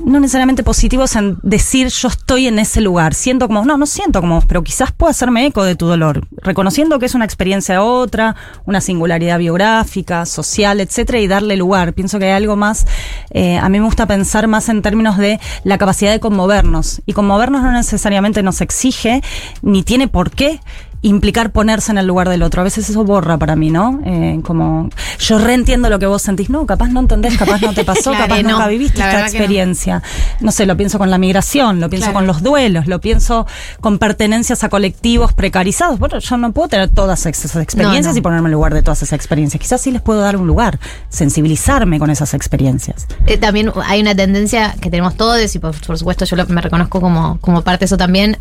no 0.03 0.19
necesariamente 0.19 0.63
positivos 0.63 1.15
en 1.15 1.37
decir 1.41 1.87
yo 1.87 2.07
estoy 2.07 2.47
en 2.47 2.59
ese 2.59 2.81
lugar. 2.81 3.13
Siento 3.13 3.47
como, 3.47 3.63
no, 3.65 3.77
no 3.77 3.85
siento 3.85 4.21
como 4.21 4.41
pero 4.41 4.63
quizás 4.63 4.91
puedo 4.91 5.09
hacerme 5.09 5.45
eco 5.45 5.63
de 5.63 5.75
tu 5.75 5.87
dolor, 5.87 6.27
reconociendo 6.41 6.99
que 6.99 7.05
es 7.05 7.15
una 7.15 7.25
experiencia 7.25 7.81
otra, 7.81 8.35
una 8.65 8.81
singularidad 8.81 9.39
biográfica, 9.39 10.25
social, 10.25 10.79
etcétera, 10.79 11.19
y 11.19 11.27
darle 11.27 11.55
lugar. 11.55 11.93
Pienso 11.93 12.19
que 12.19 12.25
hay 12.25 12.31
algo 12.31 12.55
más, 12.55 12.85
eh, 13.31 13.57
a 13.57 13.69
mí 13.69 13.79
me 13.79 13.85
gusta 13.85 14.05
pensar 14.05 14.47
más 14.47 14.69
en 14.69 14.81
términos 14.81 15.17
de 15.17 15.39
la 15.63 15.77
capacidad 15.77 16.11
de 16.11 16.19
conmovernos. 16.19 17.01
Y 17.05 17.13
conmovernos 17.13 17.63
no 17.63 17.71
necesariamente 17.71 18.43
nos 18.43 18.61
exige, 18.61 19.21
ni 19.61 19.83
tiene 19.83 20.07
por 20.07 20.31
qué 20.31 20.59
implicar 21.07 21.51
ponerse 21.51 21.91
en 21.91 21.97
el 21.97 22.07
lugar 22.07 22.29
del 22.29 22.41
otro. 22.43 22.61
A 22.61 22.63
veces 22.63 22.89
eso 22.89 23.03
borra 23.03 23.37
para 23.37 23.55
mí, 23.55 23.69
¿no? 23.69 23.99
Eh, 24.05 24.39
como 24.43 24.89
yo 25.19 25.37
reentiendo 25.37 25.89
lo 25.89 25.99
que 25.99 26.05
vos 26.07 26.21
sentís. 26.21 26.49
No, 26.49 26.65
capaz 26.65 26.89
no 26.89 26.99
entendés, 26.99 27.37
capaz 27.37 27.61
no 27.61 27.73
te 27.73 27.83
pasó, 27.85 28.11
Claro, 28.11 28.27
capaz 28.27 28.41
no. 28.43 28.49
nunca 28.51 28.67
viviste 28.67 28.99
La 28.99 29.07
esta 29.07 29.19
no. 29.19 29.25
experiencia. 29.27 30.01
No. 30.39 30.51
sé, 30.51 30.65
lo 30.65 30.75
pienso 30.77 30.97
con 30.97 31.09
la 31.11 31.17
migración, 31.17 31.79
lo 31.79 31.89
pienso 31.89 32.05
Claro. 32.07 32.19
con 32.19 32.27
los 32.27 32.41
duelos, 32.41 32.87
lo 32.87 32.99
pienso 33.01 33.45
con 33.81 33.99
pertenencias 33.99 34.63
a 34.63 34.69
colectivos 34.69 35.33
precarizados. 35.33 35.99
Bueno, 35.99 36.19
yo 36.19 36.37
no 36.37 36.51
puedo 36.51 36.69
tener 36.69 36.89
todas 36.89 37.25
esas 37.25 37.55
experiencias 37.57 38.13
no. 38.13 38.19
y 38.19 38.21
ponerme 38.21 38.47
en 38.49 38.53
lugar 38.53 38.73
de 38.73 38.81
todas 38.81 39.01
esas 39.03 39.13
experiencias. 39.13 39.61
Quizás 39.61 39.81
sí 39.81 39.91
les 39.91 40.01
puedo 40.01 40.21
dar 40.21 40.37
un 40.37 40.47
lugar, 40.47 40.79
sensibilizarme 41.25 41.97
con 41.99 42.09
esas 42.09 42.33
experiencias. 42.33 43.07
Eh, 43.25 43.37
también 43.37 43.71
hay 43.85 44.01
una 44.01 44.13
tendencia 44.15 44.75
que 44.81 44.89
tenemos 44.89 45.15
todos, 45.15 45.55
y 45.55 45.59
por, 45.59 45.73
por 45.85 45.97
supuesto 45.97 46.25
yo 46.25 46.35
lo- 46.35 46.45
me 46.47 46.61
reconozco 46.61 47.01
como, 47.01 47.39
como 47.41 47.61
parte 47.61 47.79
de 47.81 47.85
eso 47.85 47.97
también, 47.97 48.37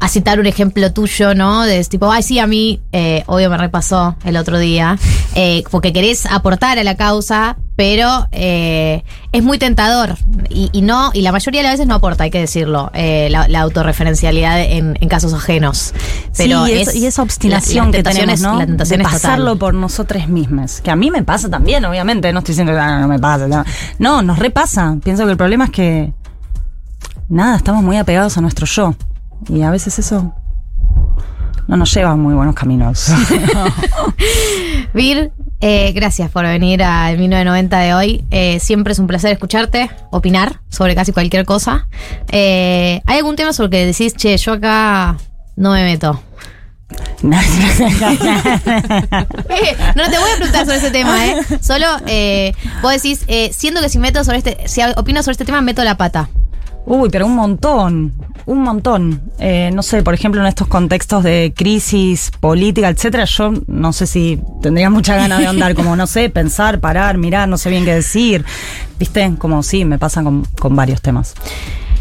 a 0.00 0.08
citar 0.08 0.38
un 0.38 0.46
ejemplo 0.46 0.92
tuyo, 0.92 1.34
¿no? 1.34 1.62
De 1.64 1.82
tipo, 1.84 2.07
ay, 2.12 2.22
sí, 2.22 2.38
a 2.38 2.46
mí, 2.46 2.80
eh, 2.92 3.22
obvio 3.26 3.50
me 3.50 3.56
repasó 3.58 4.16
el 4.24 4.36
otro 4.36 4.58
día, 4.58 4.98
eh, 5.34 5.62
porque 5.70 5.92
querés 5.92 6.26
aportar 6.26 6.78
a 6.78 6.84
la 6.84 6.96
causa, 6.96 7.56
pero 7.76 8.26
eh, 8.32 9.04
es 9.32 9.42
muy 9.44 9.56
tentador 9.58 10.16
y, 10.50 10.68
y 10.72 10.82
no 10.82 11.10
y 11.14 11.22
la 11.22 11.30
mayoría 11.30 11.60
de 11.60 11.64
las 11.68 11.74
veces 11.74 11.86
no 11.86 11.94
aporta, 11.94 12.24
hay 12.24 12.30
que 12.30 12.40
decirlo, 12.40 12.90
eh, 12.92 13.28
la, 13.30 13.46
la 13.46 13.60
autorreferencialidad 13.60 14.60
en, 14.60 14.98
en 15.00 15.08
casos 15.08 15.32
ajenos. 15.32 15.94
Pero 16.36 16.66
sí, 16.66 16.72
y, 16.72 16.74
es- 16.76 16.88
esa- 16.88 16.98
y 16.98 17.06
esa 17.06 17.20
la- 17.22 17.24
obstinación 17.24 17.86
la 17.86 17.92
que 17.92 18.02
tenemos, 18.02 18.40
¿no? 18.40 18.58
La 18.58 18.66
tentación 18.66 18.98
de 18.98 19.04
es 19.04 19.10
total. 19.10 19.20
pasarlo 19.22 19.58
por 19.58 19.74
nosotros 19.74 20.26
mismos. 20.28 20.80
Que 20.80 20.90
a 20.90 20.96
mí 20.96 21.10
me 21.10 21.22
pasa 21.22 21.48
también, 21.48 21.84
obviamente. 21.84 22.32
No 22.32 22.40
estoy 22.40 22.52
diciendo 22.54 22.72
que 22.72 22.78
ah, 22.80 22.98
no 23.00 23.08
me 23.08 23.18
pasa. 23.20 23.46
No, 23.46 23.64
no 23.98 24.22
nos 24.22 24.38
repasa. 24.40 24.96
Pienso 25.04 25.24
que 25.24 25.30
el 25.32 25.36
problema 25.36 25.66
es 25.66 25.70
que. 25.70 26.12
Nada, 27.28 27.56
estamos 27.56 27.82
muy 27.84 27.96
apegados 27.96 28.36
a 28.38 28.40
nuestro 28.40 28.66
yo. 28.66 28.94
Y 29.48 29.62
a 29.62 29.70
veces 29.70 29.98
eso. 29.98 30.34
No 31.68 31.76
nos 31.76 31.94
lleva 31.94 32.10
a 32.12 32.16
muy 32.16 32.34
buenos 32.34 32.54
caminos. 32.54 33.08
Vir, 34.94 35.30
eh, 35.60 35.92
gracias 35.92 36.30
por 36.30 36.44
venir 36.44 36.82
al 36.82 37.18
1990 37.18 37.78
de 37.78 37.94
hoy. 37.94 38.24
Eh, 38.30 38.58
siempre 38.58 38.94
es 38.94 38.98
un 38.98 39.06
placer 39.06 39.32
escucharte, 39.32 39.90
opinar 40.10 40.60
sobre 40.70 40.94
casi 40.94 41.12
cualquier 41.12 41.44
cosa. 41.44 41.86
Eh, 42.28 43.02
¿Hay 43.04 43.18
algún 43.18 43.36
tema 43.36 43.52
sobre 43.52 43.66
el 43.66 43.70
que 43.70 43.86
decís, 43.86 44.14
che, 44.14 44.34
yo 44.38 44.54
acá 44.54 45.18
no 45.56 45.72
me 45.72 45.84
meto? 45.84 46.22
No 47.22 47.36
te 50.04 50.18
voy 50.18 50.30
a 50.30 50.36
preguntar 50.36 50.64
sobre 50.64 50.78
ese 50.78 50.90
tema, 50.90 51.26
¿eh? 51.26 51.36
Solo 51.60 51.86
vos 52.80 52.92
decís, 52.92 53.26
siento 53.54 53.82
que 53.82 53.90
si 53.90 53.98
meto 53.98 54.24
sobre 54.24 54.38
este, 54.38 54.56
si 54.68 54.80
opino 54.96 55.22
sobre 55.22 55.32
este 55.32 55.44
tema, 55.44 55.60
meto 55.60 55.84
la 55.84 55.98
pata. 55.98 56.30
Uy, 56.88 57.10
pero 57.10 57.26
un 57.26 57.34
montón, 57.34 58.14
un 58.46 58.62
montón. 58.62 59.20
Eh, 59.38 59.70
no 59.74 59.82
sé, 59.82 60.02
por 60.02 60.14
ejemplo, 60.14 60.40
en 60.40 60.46
estos 60.46 60.68
contextos 60.68 61.22
de 61.22 61.52
crisis 61.54 62.30
política, 62.40 62.88
etcétera, 62.88 63.26
yo 63.26 63.52
no 63.66 63.92
sé 63.92 64.06
si 64.06 64.40
tendría 64.62 64.88
mucha 64.88 65.14
ganas 65.14 65.38
de 65.40 65.46
andar, 65.46 65.74
como 65.74 65.94
no 65.96 66.06
sé, 66.06 66.30
pensar, 66.30 66.80
parar, 66.80 67.18
mirar, 67.18 67.46
no 67.46 67.58
sé 67.58 67.68
bien 67.68 67.84
qué 67.84 67.94
decir. 67.94 68.42
¿Viste? 68.98 69.34
Como 69.36 69.62
sí, 69.62 69.84
me 69.84 69.98
pasa 69.98 70.22
con, 70.22 70.46
con 70.58 70.74
varios 70.74 71.02
temas. 71.02 71.34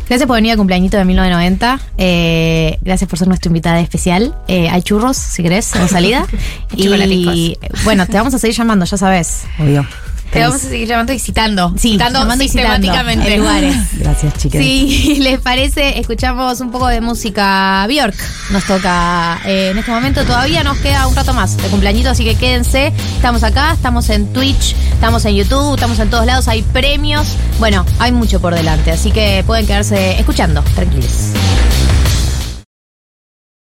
Gracias 0.07 0.25
por 0.25 0.37
venir 0.37 0.51
al 0.51 0.57
cumpleañito 0.57 0.95
de 0.95 1.03
1990. 1.03 1.79
Eh, 1.97 2.79
gracias 2.81 3.09
por 3.09 3.19
ser 3.19 3.27
nuestra 3.27 3.49
invitada 3.49 3.81
especial. 3.81 4.33
Eh, 4.47 4.69
hay 4.69 4.81
churros, 4.83 5.17
si 5.17 5.43
querés, 5.43 5.75
en 5.75 5.89
salida. 5.89 6.25
y 6.77 7.57
bueno, 7.83 8.07
te 8.07 8.15
vamos 8.15 8.33
a 8.33 8.39
seguir 8.39 8.55
llamando, 8.55 8.85
ya 8.85 8.95
sabes. 8.95 9.43
Obvio. 9.59 9.85
Te 10.31 10.41
vamos 10.41 10.63
a 10.63 10.69
seguir 10.69 10.87
llamando 10.87 11.13
y 11.13 11.19
citando. 11.19 11.73
Sí, 11.77 11.91
citando 11.91 12.19
llamando 12.19 12.43
y 12.43 12.49
citando 12.49 12.75
sistemáticamente. 12.75 13.33
en 13.33 13.39
lugares. 13.39 13.75
Gracias, 13.93 14.33
chicas. 14.37 14.61
Si 14.61 15.15
les 15.21 15.39
parece, 15.39 15.99
escuchamos 15.99 16.59
un 16.61 16.71
poco 16.71 16.87
de 16.87 17.01
música 17.01 17.85
Bjork. 17.87 18.15
Nos 18.51 18.65
toca 18.65 19.39
eh, 19.45 19.69
en 19.71 19.77
este 19.77 19.91
momento. 19.91 20.23
Todavía 20.25 20.63
nos 20.63 20.77
queda 20.79 21.07
un 21.07 21.15
rato 21.15 21.33
más 21.33 21.57
de 21.57 21.67
cumpleañito, 21.69 22.09
así 22.09 22.23
que 22.23 22.35
quédense. 22.35 22.93
Estamos 23.15 23.43
acá, 23.43 23.73
estamos 23.73 24.09
en 24.09 24.31
Twitch, 24.33 24.75
estamos 24.93 25.23
en 25.25 25.35
YouTube, 25.35 25.75
estamos 25.75 25.99
en 25.99 26.09
todos 26.09 26.25
lados. 26.25 26.47
Hay 26.47 26.61
premios. 26.61 27.35
Bueno, 27.59 27.85
hay 27.99 28.11
mucho 28.11 28.39
por 28.41 28.53
delante, 28.53 28.91
así 28.91 29.11
que 29.11 29.43
pueden 29.45 29.65
quedarse 29.65 30.19
escuchando. 30.19 30.61
Tranquilos. 30.75 31.31